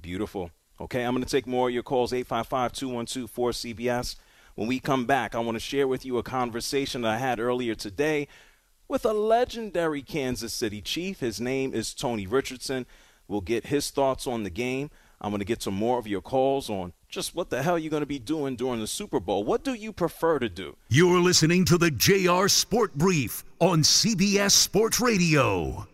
[0.00, 0.50] Beautiful.
[0.80, 4.16] Okay, I'm going to take more of your calls, 855-212-4CBS.
[4.56, 7.38] When we come back, I want to share with you a conversation that I had
[7.40, 8.26] earlier today
[8.88, 11.20] with a legendary Kansas City Chief.
[11.20, 12.86] His name is Tony Richardson.
[13.28, 14.90] We'll get his thoughts on the game.
[15.20, 17.90] I'm going to get some more of your calls on just what the hell you're
[17.90, 19.44] going to be doing during the Super Bowl.
[19.44, 20.76] What do you prefer to do?
[20.88, 25.86] You're listening to the JR Sport Brief on CBS Sports Radio.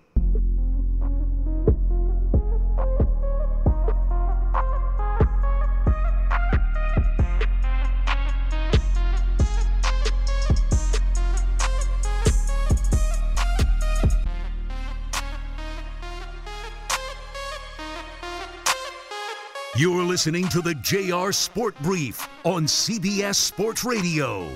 [19.83, 24.47] You're listening to the JR Sport Brief on CBS Sports Radio.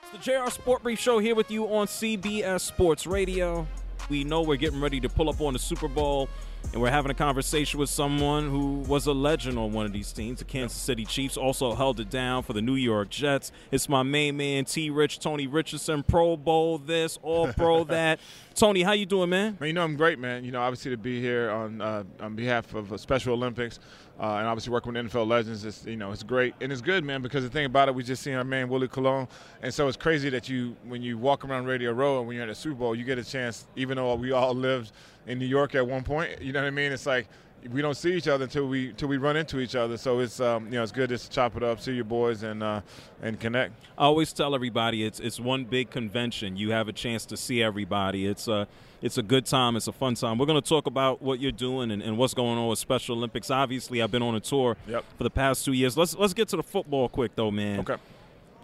[0.00, 3.68] It's the JR Sport Brief Show here with you on CBS Sports Radio.
[4.08, 6.30] We know we're getting ready to pull up on the Super Bowl,
[6.72, 10.10] and we're having a conversation with someone who was a legend on one of these
[10.12, 10.38] teams.
[10.38, 13.52] The Kansas City Chiefs also held it down for the New York Jets.
[13.70, 14.88] It's my main man, T.
[14.88, 18.20] Rich, Tony Richardson, Pro Bowl this, All Pro that.
[18.54, 19.58] Tony, how you doing, man?
[19.60, 20.44] Man, you know I'm great, man.
[20.44, 23.80] You know, obviously to be here on uh, on behalf of uh, Special Olympics,
[24.18, 27.04] uh, and obviously working with NFL legends, it's you know it's great and it's good,
[27.04, 27.22] man.
[27.22, 29.28] Because the thing about it, we just seen our man Willie Colon,
[29.62, 32.44] and so it's crazy that you when you walk around Radio Row and when you're
[32.44, 33.66] at a Super Bowl, you get a chance.
[33.76, 34.92] Even though we all lived
[35.26, 36.92] in New York at one point, you know what I mean?
[36.92, 37.28] It's like
[37.72, 39.96] we don't see each other until we until we run into each other.
[39.96, 42.42] So it's um, you know it's good just to chop it up, see your boys,
[42.42, 42.80] and uh,
[43.22, 43.72] and connect.
[43.98, 46.56] I always tell everybody it's it's one big convention.
[46.56, 48.26] You have a chance to see everybody.
[48.26, 48.68] It's a
[49.02, 49.76] it's a good time.
[49.76, 50.38] It's a fun time.
[50.38, 53.16] We're going to talk about what you're doing and, and what's going on with Special
[53.16, 53.50] Olympics.
[53.50, 55.04] Obviously, I've been on a tour Yep.
[55.18, 55.96] for the past two years.
[55.96, 57.80] Let's let's get to the football quick though, man.
[57.80, 57.96] Okay.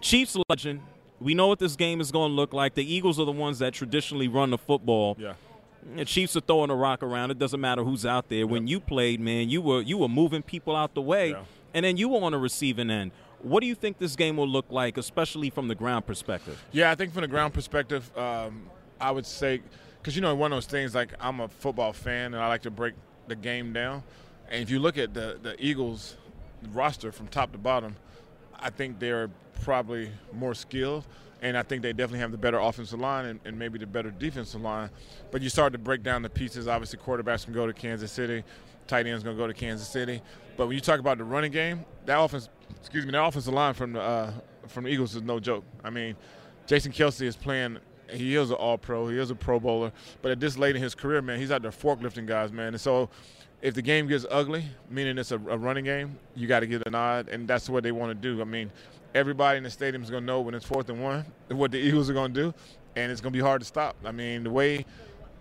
[0.01, 0.81] Chiefs legend.
[1.19, 2.73] We know what this game is going to look like.
[2.73, 5.15] The Eagles are the ones that traditionally run the football.
[5.19, 5.33] Yeah.
[5.95, 7.31] The Chiefs are throwing a rock around.
[7.31, 8.47] It doesn't matter who's out there.
[8.47, 11.35] When you played, man, you were you were moving people out the way,
[11.73, 13.11] and then you were on the receiving end.
[13.41, 16.63] What do you think this game will look like, especially from the ground perspective?
[16.71, 18.69] Yeah, I think from the ground perspective, um,
[19.01, 19.61] I would say,
[20.01, 22.61] because you know, one of those things like I'm a football fan and I like
[22.61, 22.93] to break
[23.27, 24.03] the game down.
[24.49, 26.15] And if you look at the the Eagles
[26.71, 27.97] roster from top to bottom,
[28.57, 29.29] I think they're
[29.61, 31.05] probably more skilled.
[31.43, 34.09] And I think they definitely have the better offensive line and, and maybe the better
[34.09, 34.89] defensive line.
[35.29, 36.69] But you start to break down the pieces.
[36.69, 38.43] Obviously, quarterbacks can go to Kansas City,
[38.87, 40.21] tight ends going to go to Kansas City.
[40.55, 42.47] But when you talk about the running game, that offense,
[42.79, 44.33] excuse me, that offensive line from the uh,
[44.67, 45.65] from the Eagles is no joke.
[45.83, 46.15] I mean,
[46.65, 47.77] Jason Kelce is playing.
[48.09, 49.07] He is an All Pro.
[49.07, 49.91] He is a Pro Bowler.
[50.21, 52.67] But at this late in his career, man, he's out there forklifting guys, man.
[52.67, 53.09] And so,
[53.61, 56.81] if the game gets ugly, meaning it's a, a running game, you got to give
[56.81, 58.41] it a nod, and that's what they want to do.
[58.41, 58.71] I mean,
[59.13, 61.77] everybody in the stadium is going to know when it's fourth and one what the
[61.77, 62.53] Eagles are going to do,
[62.95, 63.95] and it's going to be hard to stop.
[64.03, 64.85] I mean, the way,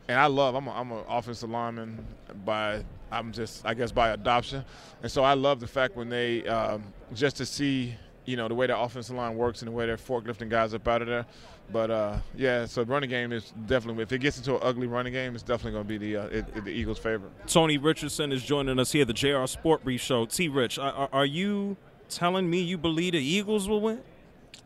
[0.08, 0.54] and I love.
[0.54, 2.04] I'm I'm an offensive lineman
[2.44, 4.64] by I'm just I guess by adoption,
[5.02, 8.54] and so I love the fact when they um, just to see you know the
[8.54, 11.26] way the offensive line works and the way they're forklifting guys up out of there.
[11.70, 14.86] But uh, yeah, so the running game is definitely if it gets into an ugly
[14.86, 17.32] running game, it's definitely going to be the uh, it, it, the Eagles' favorite.
[17.46, 20.26] Tony Richardson is joining us here, at the JR Sport Brief Show.
[20.26, 20.48] T.
[20.48, 21.76] Rich, are, are you
[22.16, 24.00] telling me you believe the Eagles will win?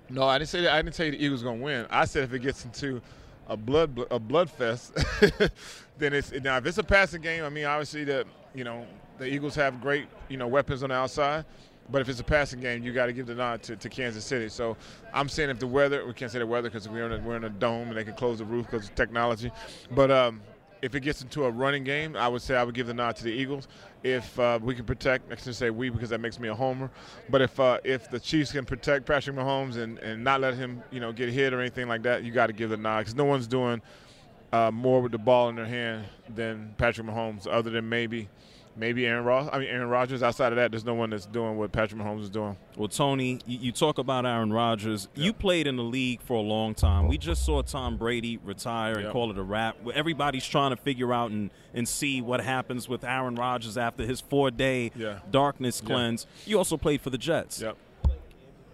[0.09, 0.73] No, I didn't say that.
[0.73, 1.87] I didn't say the Eagles going to win.
[1.91, 3.01] I said if it gets into
[3.49, 4.95] a blood a blood fest,
[5.99, 7.45] then it's now if it's a passing game.
[7.45, 8.87] I mean, obviously the you know
[9.19, 11.45] the Eagles have great you know weapons on the outside.
[11.89, 14.25] But if it's a passing game, you got to give the nod to, to, Kansas
[14.25, 14.49] City.
[14.49, 14.77] So
[15.15, 17.37] I'm saying if the weather, we can't say the weather because we're in a, we're
[17.37, 19.53] in a dome and they can close the roof because of technology.
[19.93, 20.41] But um,
[20.83, 23.17] if it gets into a running game, I would say I would give the nod
[23.17, 23.69] to the Eagles.
[24.03, 26.91] If uh, we can protect, I should say we because that makes me a homer.
[27.29, 30.83] But if uh, if the Chiefs can protect Patrick Mahomes and, and not let him
[30.91, 33.15] you know get hit or anything like that, you got to give the nod because
[33.15, 33.81] no one's doing
[34.53, 38.29] uh, more with the ball in their hand than Patrick Mahomes, other than maybe–
[38.77, 39.49] maybe Aaron Ross.
[39.53, 40.23] I mean, Aaron Rodgers.
[40.23, 42.57] Outside of that, there's no one that's doing what Patrick Mahomes is doing.
[42.77, 45.09] Well, Tony, you, you talk about Aaron Rodgers.
[45.15, 45.25] Yep.
[45.25, 47.09] You played in the league for a long time.
[47.09, 49.13] We just saw Tom Brady retire and yep.
[49.13, 49.77] call it a wrap.
[49.95, 54.21] Everybody's trying to figure out and, and see what happens with Aaron Rodgers after his
[54.21, 55.21] four day yeah.
[55.31, 56.27] darkness cleanse.
[56.45, 57.61] You also played for the Jets.
[57.61, 57.77] Yep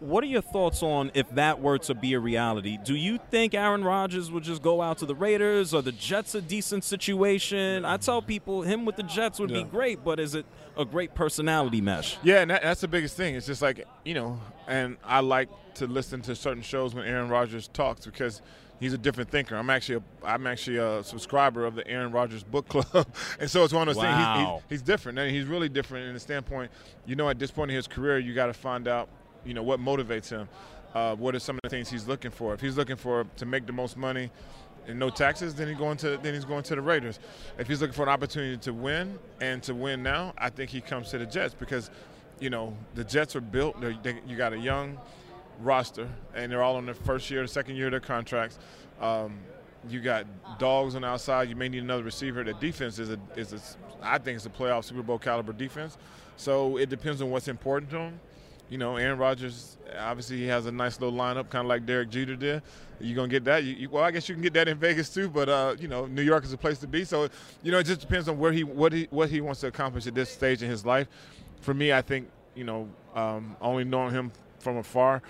[0.02, 2.78] what are your thoughts on if that were to be a reality?
[2.82, 6.34] Do you think Aaron Rodgers would just go out to the Raiders or the Jets
[6.34, 7.84] a decent situation?
[7.84, 9.62] I tell people him with the Jets would yeah.
[9.62, 10.44] be great, but is it
[10.76, 12.18] a great personality mesh?
[12.22, 13.36] Yeah, and that, that's the biggest thing.
[13.36, 17.28] It's just like, you know, and I like to listen to certain shows when Aaron
[17.28, 18.42] Rodgers talks because
[18.80, 19.56] he's a different thinker.
[19.56, 23.06] I'm actually a, I'm actually a subscriber of the Aaron Rodgers book club,
[23.38, 24.12] and so it's one of those wow.
[24.12, 24.38] things.
[24.38, 26.72] He's, he's, he's, different, and he's really different in the standpoint.
[27.06, 29.08] You know, at this point in his career, you got to find out
[29.44, 30.48] you know what motivates him.
[30.94, 32.52] Uh, what are some of the things he's looking for?
[32.52, 34.30] If he's looking for to make the most money
[34.86, 37.18] and no taxes, then he's going to then he's going to the Raiders.
[37.58, 40.80] If he's looking for an opportunity to win and to win now, I think he
[40.80, 41.90] comes to the Jets because
[42.40, 43.80] you know the Jets are built.
[43.80, 44.98] They, you got a young
[45.60, 48.58] roster, and they're all on their first year, second year of their contracts.
[49.00, 49.38] Um,
[49.88, 50.26] you got
[50.58, 51.48] dogs on the outside.
[51.48, 52.44] You may need another receiver.
[52.44, 53.60] The defense is a is a,
[54.02, 55.96] I think it's a playoff Super Bowl caliber defense.
[56.36, 58.20] So it depends on what's important to him
[58.72, 62.08] you know, Aaron Rodgers, obviously he has a nice little lineup, kind of like Derek
[62.08, 62.62] Jeter did.
[63.00, 63.64] You're going to get that.
[63.64, 65.88] You, you, well, I guess you can get that in Vegas too, but, uh, you
[65.88, 67.04] know, New York is a place to be.
[67.04, 67.28] So,
[67.62, 70.06] you know, it just depends on where he what he what he wants to accomplish
[70.06, 71.06] at this stage in his life.
[71.60, 75.20] For me, I think, you know, um, only knowing him from afar,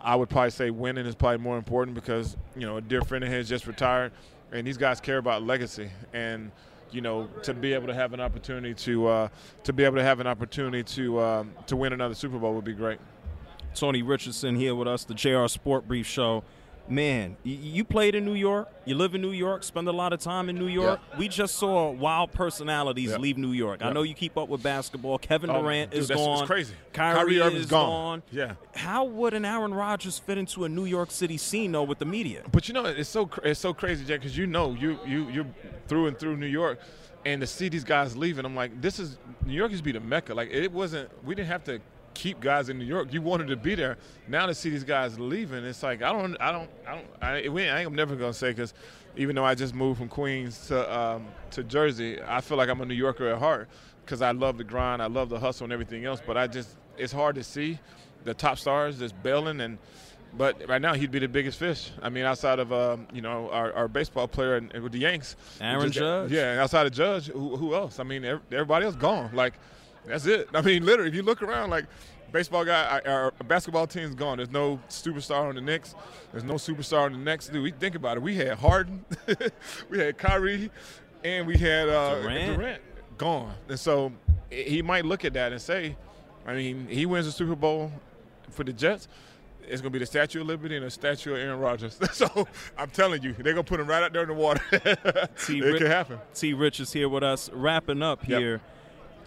[0.00, 3.22] I would probably say winning is probably more important because, you know, a dear friend
[3.22, 4.10] of his just retired,
[4.50, 5.88] and these guys care about legacy.
[6.12, 6.50] And–
[6.90, 9.28] you know, to be able to have an opportunity to uh,
[9.64, 12.64] to be able to have an opportunity to um, to win another Super Bowl would
[12.64, 12.98] be great.
[13.74, 16.42] Tony Richardson here with us, the JR Sport Brief Show
[16.90, 18.68] man, you played in New York.
[18.84, 19.62] You live in New York.
[19.62, 21.00] Spend a lot of time in New York.
[21.10, 21.18] Yep.
[21.18, 23.20] We just saw wild personalities yep.
[23.20, 23.80] leave New York.
[23.80, 23.90] Yep.
[23.90, 25.18] I know you keep up with basketball.
[25.18, 26.46] Kevin oh, Durant dude, is gone.
[26.46, 26.74] Crazy.
[26.92, 27.88] Kyrie, Kyrie is gone.
[27.88, 28.22] gone.
[28.30, 28.54] Yeah.
[28.74, 32.06] How would an Aaron Rodgers fit into a New York City scene though with the
[32.06, 32.42] media?
[32.50, 35.46] But you know, it's so it's so crazy, Jack, because you know you you you're
[35.86, 36.80] through and through New York.
[37.24, 39.92] And to see these guys leaving, I'm like, this is New York used to be
[39.92, 40.34] the mecca.
[40.34, 41.10] Like it wasn't.
[41.24, 41.80] We didn't have to
[42.18, 43.12] keep guys in New York.
[43.12, 43.96] You wanted to be there.
[44.26, 47.06] Now to see these guys leaving, it's like I don't, I don't, I don't.
[47.22, 48.74] I, we, I am never gonna say because
[49.16, 52.80] even though I just moved from Queens to um, to Jersey, I feel like I'm
[52.80, 53.68] a New Yorker at heart
[54.04, 56.20] because I love the grind, I love the hustle and everything else.
[56.26, 57.78] But I just, it's hard to see
[58.24, 59.78] the top stars just bailing and.
[60.36, 61.90] But right now, he'd be the biggest fish.
[62.02, 64.98] I mean, outside of um, you know our, our baseball player and, and with the
[64.98, 66.30] Yanks, Aaron just, Judge.
[66.30, 67.98] Yeah, outside of Judge, who, who else?
[67.98, 69.30] I mean, everybody else gone.
[69.32, 69.54] Like
[70.08, 70.48] that's it.
[70.54, 71.86] I mean, literally, if you look around, like
[72.32, 74.38] baseball guy, our basketball team's gone.
[74.38, 75.94] There's no superstar on the Knicks.
[76.32, 77.48] There's no superstar on the Knicks.
[77.48, 78.22] Dude, we think about it.
[78.22, 79.04] We had Harden,
[79.90, 80.70] we had Kyrie,
[81.24, 82.56] and we had uh, Durant.
[82.56, 82.82] Durant
[83.16, 83.54] gone.
[83.68, 84.12] And so
[84.50, 85.96] he might look at that and say,
[86.46, 87.92] I mean, he wins the Super Bowl
[88.50, 89.08] for the Jets.
[89.66, 91.98] it's gonna be the Statue of Liberty and the statue of Aaron Rodgers.
[92.12, 92.48] so
[92.78, 94.62] I'm telling you, they're gonna put him right out there in the water.
[95.46, 95.58] T.
[95.58, 96.18] it Rich, could happen.
[96.34, 96.54] T.
[96.54, 97.50] Rich is here with us.
[97.52, 98.40] Wrapping up Yep.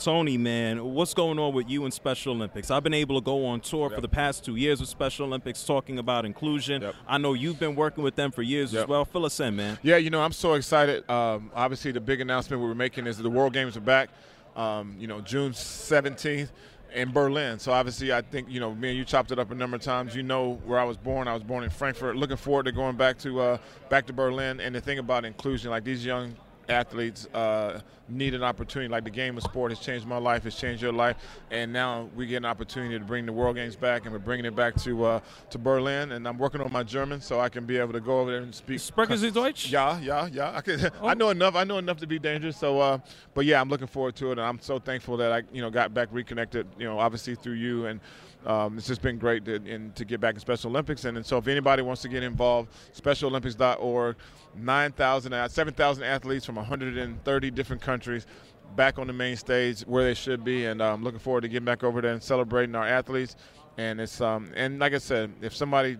[0.03, 2.71] Tony, man, what's going on with you in Special Olympics?
[2.71, 5.63] I've been able to go on tour for the past two years with Special Olympics
[5.63, 6.83] talking about inclusion.
[7.07, 9.05] I know you've been working with them for years as well.
[9.05, 9.77] Fill us in, man.
[9.83, 11.07] Yeah, you know, I'm so excited.
[11.07, 14.09] Um, obviously, the big announcement we were making is that the World Games are back.
[14.55, 16.49] Um, you know, June 17th
[16.95, 17.59] in Berlin.
[17.59, 19.83] So obviously, I think you know, me and you chopped it up a number of
[19.83, 20.15] times.
[20.15, 21.27] You know where I was born.
[21.27, 22.15] I was born in Frankfurt.
[22.15, 23.57] Looking forward to going back to uh,
[23.89, 24.59] back to Berlin.
[24.59, 26.35] And the thing about inclusion, like these young
[26.71, 28.89] athletes uh, need an opportunity.
[28.89, 31.17] Like the game of sport has changed my life, has changed your life,
[31.49, 34.45] and now we get an opportunity to bring the World Games back, and we're bringing
[34.45, 35.19] it back to uh,
[35.49, 36.13] to Berlin.
[36.13, 38.41] And I'm working on my German so I can be able to go over there
[38.41, 38.79] and speak.
[38.79, 39.69] Sprechen Sie Deutsch?
[39.69, 40.55] Yeah, yeah, yeah.
[40.55, 40.89] I can.
[41.01, 41.55] I know enough.
[41.55, 42.57] I know enough to be dangerous.
[42.57, 42.97] So, uh,
[43.33, 45.69] but yeah, I'm looking forward to it, and I'm so thankful that I, you know,
[45.69, 46.67] got back reconnected.
[46.77, 47.99] You know, obviously through you and.
[48.45, 51.05] Um, it's just been great to, and to get back in Special Olympics.
[51.05, 54.15] And, and so, if anybody wants to get involved, SpecialOlympics.org,
[54.55, 58.25] 9,000, uh, 7,000 athletes from 130 different countries
[58.75, 60.65] back on the main stage where they should be.
[60.65, 63.35] And I'm looking forward to getting back over there and celebrating our athletes.
[63.77, 65.97] And it's um, and like I said, if somebody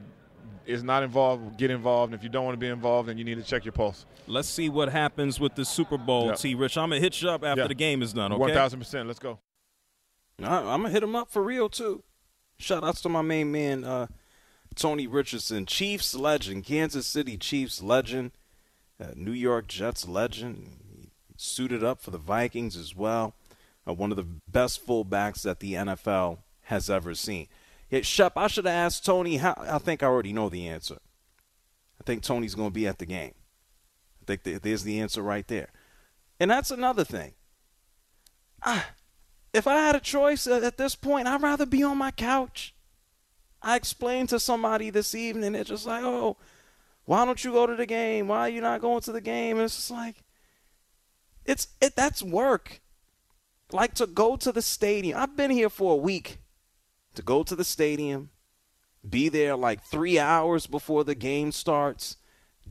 [0.66, 2.12] is not involved, get involved.
[2.12, 4.06] And if you don't want to be involved, then you need to check your pulse.
[4.28, 6.34] Let's see what happens with the Super Bowl, Yeah.
[6.34, 6.56] T.
[6.56, 6.78] Rich.
[6.78, 7.68] I'm gonna hit you up after Yeah.
[7.68, 8.32] the game is done.
[8.32, 8.40] Okay.
[8.40, 9.08] One thousand percent.
[9.08, 9.40] Let's go.
[10.44, 12.04] I, I'm gonna hit him up for real too.
[12.62, 14.08] Shout outs to my main man, uh,
[14.76, 18.32] Tony Richardson, Chiefs legend, Kansas City Chiefs legend,
[19.00, 21.10] uh, New York Jets legend.
[21.38, 23.34] Suited up for the Vikings as well.
[23.88, 27.48] Uh, one of the best fullbacks that the NFL has ever seen.
[27.90, 29.38] Yeah, Shep, I should have asked Tony.
[29.38, 31.00] How, I think I already know the answer.
[32.00, 33.34] I think Tony's going to be at the game.
[34.22, 35.70] I think th- there's the answer right there.
[36.40, 37.34] And that's another thing.
[38.64, 38.92] Ah,
[39.54, 42.74] if I had a choice at, at this point, I'd rather be on my couch.
[43.62, 46.38] I explained to somebody this evening, it's just like, oh,
[47.06, 48.28] why don't you go to the game?
[48.28, 49.58] Why are you not going to the game?
[49.58, 50.24] And it's just like,
[51.46, 51.96] it's it.
[51.96, 52.82] That's work.
[53.72, 55.20] Like to go to the stadium.
[55.20, 56.38] I've been here for a week.
[57.16, 58.30] To go to the stadium,
[59.08, 62.16] be there like three hours before the game starts,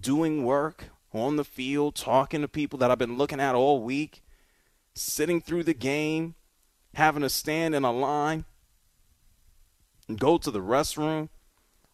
[0.00, 4.22] doing work on the field, talking to people that I've been looking at all week,
[4.94, 6.36] sitting through the game,
[6.94, 8.44] having to stand in a line,
[10.08, 11.28] and go to the restroom,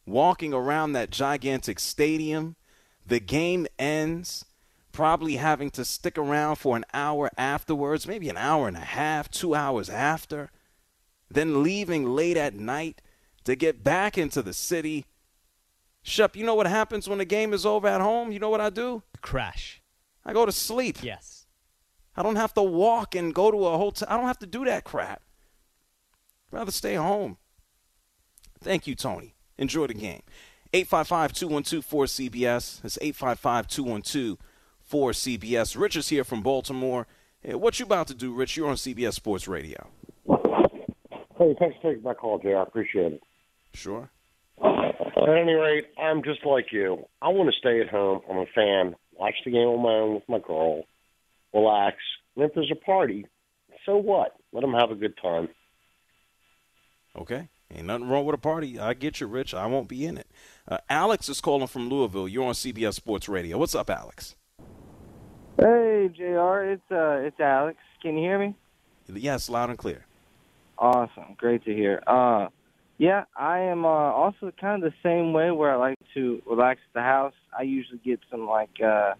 [0.06, 2.56] walking around that gigantic stadium.
[3.04, 4.44] The game ends,
[4.90, 9.30] probably having to stick around for an hour afterwards, maybe an hour and a half,
[9.30, 10.50] two hours after,
[11.30, 13.02] then leaving late at night
[13.44, 15.04] to get back into the city.
[16.02, 18.32] Shep, you know what happens when the game is over at home?
[18.32, 19.02] You know what I do?
[19.20, 19.82] Crash.
[20.24, 21.02] I go to sleep.
[21.02, 21.35] Yes.
[22.16, 24.08] I don't have to walk and go to a hotel.
[24.10, 25.22] I don't have to do that crap.
[26.52, 27.36] I'd rather stay home.
[28.60, 29.34] Thank you, Tony.
[29.58, 30.22] Enjoy the game.
[30.72, 32.84] 855 212 4CBS.
[32.84, 34.38] It's 855 212
[34.90, 35.78] 4CBS.
[35.78, 37.06] Rich is here from Baltimore.
[37.40, 38.56] Hey, what you about to do, Rich?
[38.56, 39.88] You're on CBS Sports Radio.
[41.38, 42.54] Hey, thanks for taking my call, Jay.
[42.54, 43.22] I appreciate it.
[43.74, 44.10] Sure.
[44.62, 47.04] At any rate, I'm just like you.
[47.20, 48.20] I want to stay at home.
[48.30, 48.96] I'm a fan.
[49.18, 50.84] Watch the game on my own with my girl.
[51.56, 51.96] Relax.
[52.36, 53.26] And if there's a party,
[53.86, 54.36] so what?
[54.52, 55.48] Let them have a good time.
[57.16, 57.48] Okay.
[57.72, 58.78] Ain't nothing wrong with a party.
[58.78, 59.54] I get you, Rich.
[59.54, 60.28] I won't be in it.
[60.68, 62.28] Uh, Alex is calling from Louisville.
[62.28, 63.58] You're on CBS Sports Radio.
[63.58, 64.36] What's up, Alex?
[65.58, 66.60] Hey, Jr.
[66.62, 67.78] It's uh, it's Alex.
[68.02, 68.54] Can you hear me?
[69.08, 70.04] Yes, loud and clear.
[70.78, 72.02] Awesome, great to hear.
[72.06, 72.48] Uh,
[72.98, 76.80] yeah, I am uh, also kind of the same way where I like to relax
[76.88, 77.34] at the house.
[77.58, 79.14] I usually get some like uh,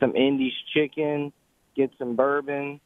[0.00, 1.32] some Indi's chicken,
[1.76, 2.80] get some bourbon,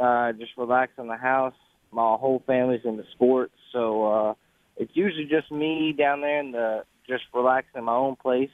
[0.00, 1.54] uh, just relax in the house.
[1.92, 4.34] My whole family's into sports, so uh,
[4.76, 8.50] it's usually just me down there and the just relaxing in my own place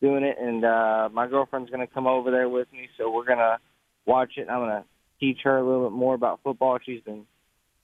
[0.00, 0.36] doing it.
[0.40, 3.58] And uh, my girlfriend's gonna come over there with me, so we're gonna
[4.06, 4.48] watch it.
[4.48, 4.84] I'm gonna
[5.20, 6.78] teach her a little bit more about football.
[6.84, 7.26] She's been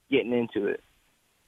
[0.09, 0.83] getting into it.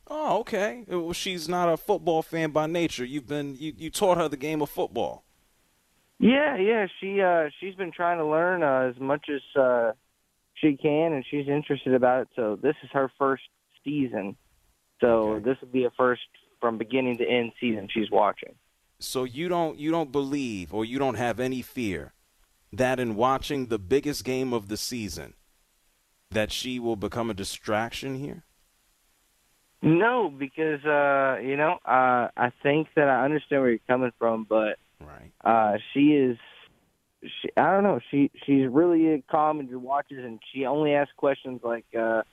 [0.08, 0.84] Oh, okay.
[0.88, 3.06] Well, she's not a football fan by nature.
[3.06, 5.24] You've been you, you taught her the game of football.
[6.22, 6.86] Yeah, yeah.
[7.00, 9.94] She uh she's been trying to learn uh, as much as uh
[10.54, 12.28] she can and she's interested about it.
[12.36, 13.44] So this is her first
[13.84, 14.36] season.
[15.00, 16.22] So this will be a first
[16.60, 18.54] from beginning to end season she's watching.
[19.00, 22.14] So you don't you don't believe or you don't have any fear
[22.72, 25.34] that in watching the biggest game of the season
[26.30, 28.44] that she will become a distraction here?
[29.82, 34.46] No, because uh, you know, uh I think that I understand where you're coming from,
[34.48, 35.32] but right.
[35.44, 36.38] uh she is
[37.24, 41.62] she I don't know, she she's really calm and watches and she only asks questions
[41.64, 42.24] like uh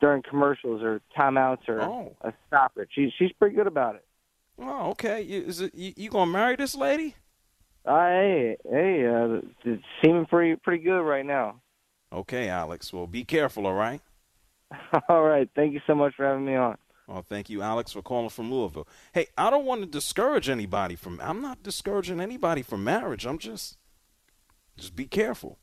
[0.00, 2.16] during commercials or timeouts or Oh.
[2.22, 2.88] a stop it.
[2.92, 4.04] She she's pretty good about it.
[4.58, 5.20] Oh, okay.
[5.22, 7.14] You, is it you, you gonna marry this lady?
[7.84, 11.60] Uh, hey, hey, uh, it's seeming pretty pretty good right now.
[12.12, 12.92] Okay, Alex.
[12.92, 14.00] Well, be careful, all right?
[15.08, 15.48] All right.
[15.54, 16.76] Thank you so much for having me on.
[17.06, 18.88] Well, thank you, Alex, for calling from Louisville.
[19.12, 21.20] Hey, I don't want to discourage anybody from.
[21.22, 23.26] I'm not discouraging anybody from marriage.
[23.26, 23.76] I'm just,
[24.76, 25.58] just be careful.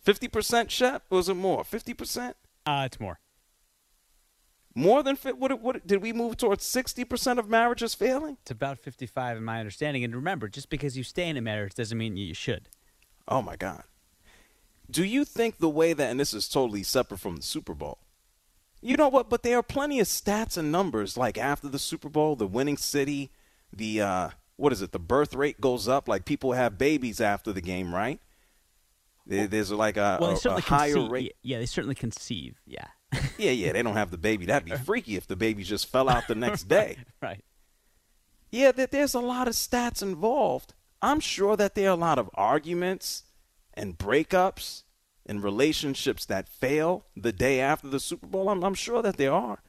[0.00, 1.04] Fifty percent, Shep?
[1.10, 1.64] Or was it more?
[1.64, 2.36] Fifty percent?
[2.64, 3.18] Uh, it's more.
[4.74, 5.38] More than fit?
[5.38, 5.86] What, what?
[5.86, 8.38] Did we move towards sixty percent of marriages failing?
[8.42, 10.04] It's about 55 in my understanding.
[10.04, 12.68] And remember, just because you stay in a marriage doesn't mean you should.
[13.26, 13.82] Oh my God.
[14.90, 17.98] Do you think the way that, and this is totally separate from the Super Bowl,
[18.82, 19.30] you know what?
[19.30, 22.76] But there are plenty of stats and numbers like after the Super Bowl, the winning
[22.76, 23.30] city,
[23.72, 26.08] the, uh, what is it, the birth rate goes up.
[26.08, 28.20] Like people have babies after the game, right?
[29.26, 31.10] There, there's like a, well, a, a higher conceive.
[31.10, 31.36] rate.
[31.42, 32.60] Yeah, they certainly conceive.
[32.66, 32.86] Yeah.
[33.38, 34.46] Yeah, yeah, they don't have the baby.
[34.46, 36.96] That'd be freaky if the baby just fell out the next day.
[37.20, 37.44] right.
[38.50, 40.74] Yeah, that there's a lot of stats involved.
[41.00, 43.24] I'm sure that there are a lot of arguments
[43.74, 44.81] and breakups
[45.26, 48.48] and relationships that fail the day after the Super Bowl.
[48.48, 49.62] I'm, I'm sure that there are.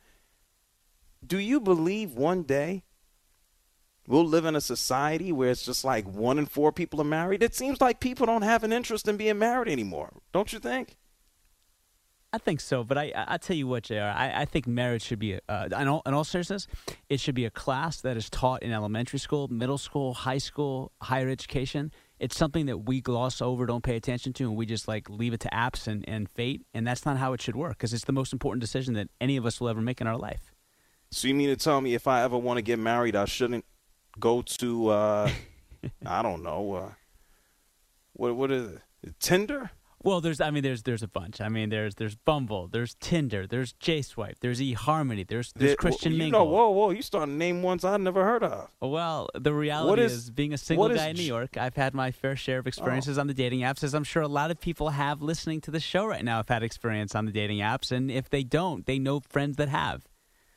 [1.25, 2.83] Do you believe one day
[4.07, 7.43] we'll live in a society where it's just like one in four people are married?
[7.43, 10.11] It seems like people don't have an interest in being married anymore.
[10.31, 10.97] Don't you think?
[12.33, 14.11] I think so, but I I tell you what, Jr.
[14.15, 16.67] I, I think marriage should be uh, in all in all seriousness,
[17.07, 20.91] it should be a class that is taught in elementary school, middle school, high school,
[20.99, 21.91] higher education.
[22.23, 25.33] It's something that we gloss over, don't pay attention to, and we just like leave
[25.33, 26.65] it to apps and, and fate.
[26.73, 29.35] And that's not how it should work because it's the most important decision that any
[29.35, 30.53] of us will ever make in our life.
[31.11, 33.65] So you mean to tell me if I ever want to get married, I shouldn't
[34.17, 35.31] go to uh,
[36.05, 36.91] I don't know uh,
[38.13, 39.19] what what is it?
[39.19, 39.71] Tinder?
[40.03, 41.39] Well, there's I mean there's there's a bunch.
[41.39, 45.75] I mean there's there's Bumble, there's Tinder, there's J Swipe, there's eHarmony, there's there's There-
[45.77, 46.41] Christian you Mingle.
[46.41, 46.89] know, whoa, whoa!
[46.91, 48.69] You starting to name ones I never heard of.
[48.81, 51.93] Well, the reality What is, is- being a single guy in New York, I've had
[51.93, 53.21] my fair share of experiences oh.
[53.21, 55.79] on the dating apps, as I'm sure a lot of people have listening to the
[55.79, 58.99] show right now have had experience on the dating apps, and if they don't, they
[58.99, 60.05] know friends that have.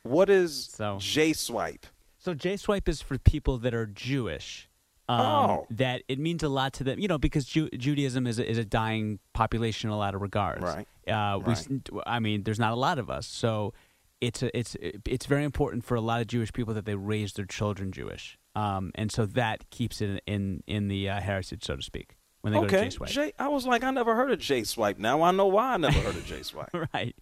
[0.03, 1.87] What is so J Swipe?
[2.19, 4.69] So J Swipe is for people that are Jewish.
[5.09, 5.67] Um, Oh.
[5.71, 8.59] That it means a lot to them, you know, because Ju- Judaism is a, is
[8.59, 10.63] a dying population in a lot of regards.
[10.63, 10.89] Right.
[11.07, 11.83] Uh, we, Right.
[12.07, 13.73] I mean, there's not a lot of us, so
[14.21, 17.35] it's a, it's it's very important for a lot of Jewish people that they raise
[17.35, 21.77] their children Jewish, um, and so that keeps it in in the uh, heritage, so
[21.77, 23.11] to speak, when they go to J Swipe.
[23.11, 23.33] J.
[23.39, 24.99] I was like, I never heard of J Swipe.
[24.99, 26.71] Now I know why I never heard of J Swipe.
[26.95, 27.15] right.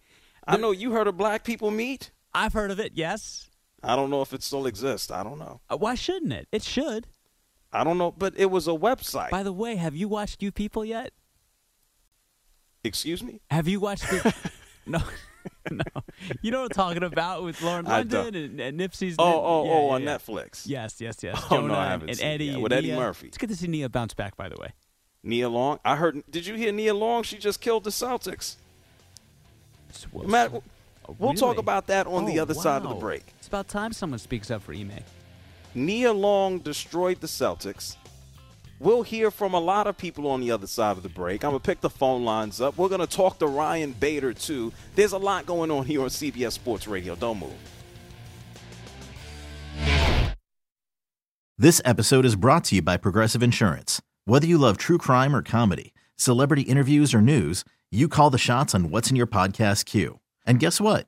[0.47, 2.11] I know you heard of Black People Meet.
[2.33, 2.93] I've heard of it.
[2.95, 3.49] Yes.
[3.83, 5.11] I don't know if it still exists.
[5.11, 5.61] I don't know.
[5.69, 6.47] Uh, why shouldn't it?
[6.51, 7.07] It should.
[7.75, 9.29] I don't know, but it was a website.
[9.29, 11.11] By the way, have you watched You People yet?
[12.83, 13.41] Excuse me.
[13.49, 14.33] Have you watched the?
[14.85, 14.99] no,
[15.71, 15.83] no.
[16.41, 19.15] You know what I'm talking about with Lauren London and, and Nipsey's.
[19.17, 20.15] Oh, oh, yeah, oh, yeah, on yeah.
[20.17, 20.63] Netflix.
[20.65, 21.43] Yes, yes, yes.
[21.51, 22.97] Oh, no, I and- haven't and seen Eddie and With Eddie Nia.
[22.97, 23.27] Murphy.
[23.27, 24.37] It's good to see Nia bounce back.
[24.37, 24.69] By the way,
[25.23, 25.79] Nia Long.
[25.83, 26.23] I heard.
[26.29, 27.23] Did you hear Nia Long?
[27.23, 28.55] She just killed the Celtics.
[30.11, 30.63] Well, Matt, we'll
[31.09, 33.23] oh, we'll talk about that on the Oh, other side of the break.
[33.39, 34.91] It's about time someone speaks up for Ime.
[35.75, 37.97] Nia Long destroyed the Celtics.
[38.79, 41.43] We'll hear from a lot of people on the other side of the break.
[41.43, 42.77] I'm going to pick the phone lines up.
[42.77, 44.71] We're going to talk to Ryan Bader, too.
[44.95, 47.15] There's a lot going on here on CBS Sports Radio.
[47.15, 47.53] Don't move.
[51.57, 54.01] This episode is brought to you by Progressive Insurance.
[54.25, 58.73] Whether you love true crime or comedy, celebrity interviews or news, you call the shots
[58.73, 60.19] on what's in your podcast queue.
[60.45, 61.07] And guess what?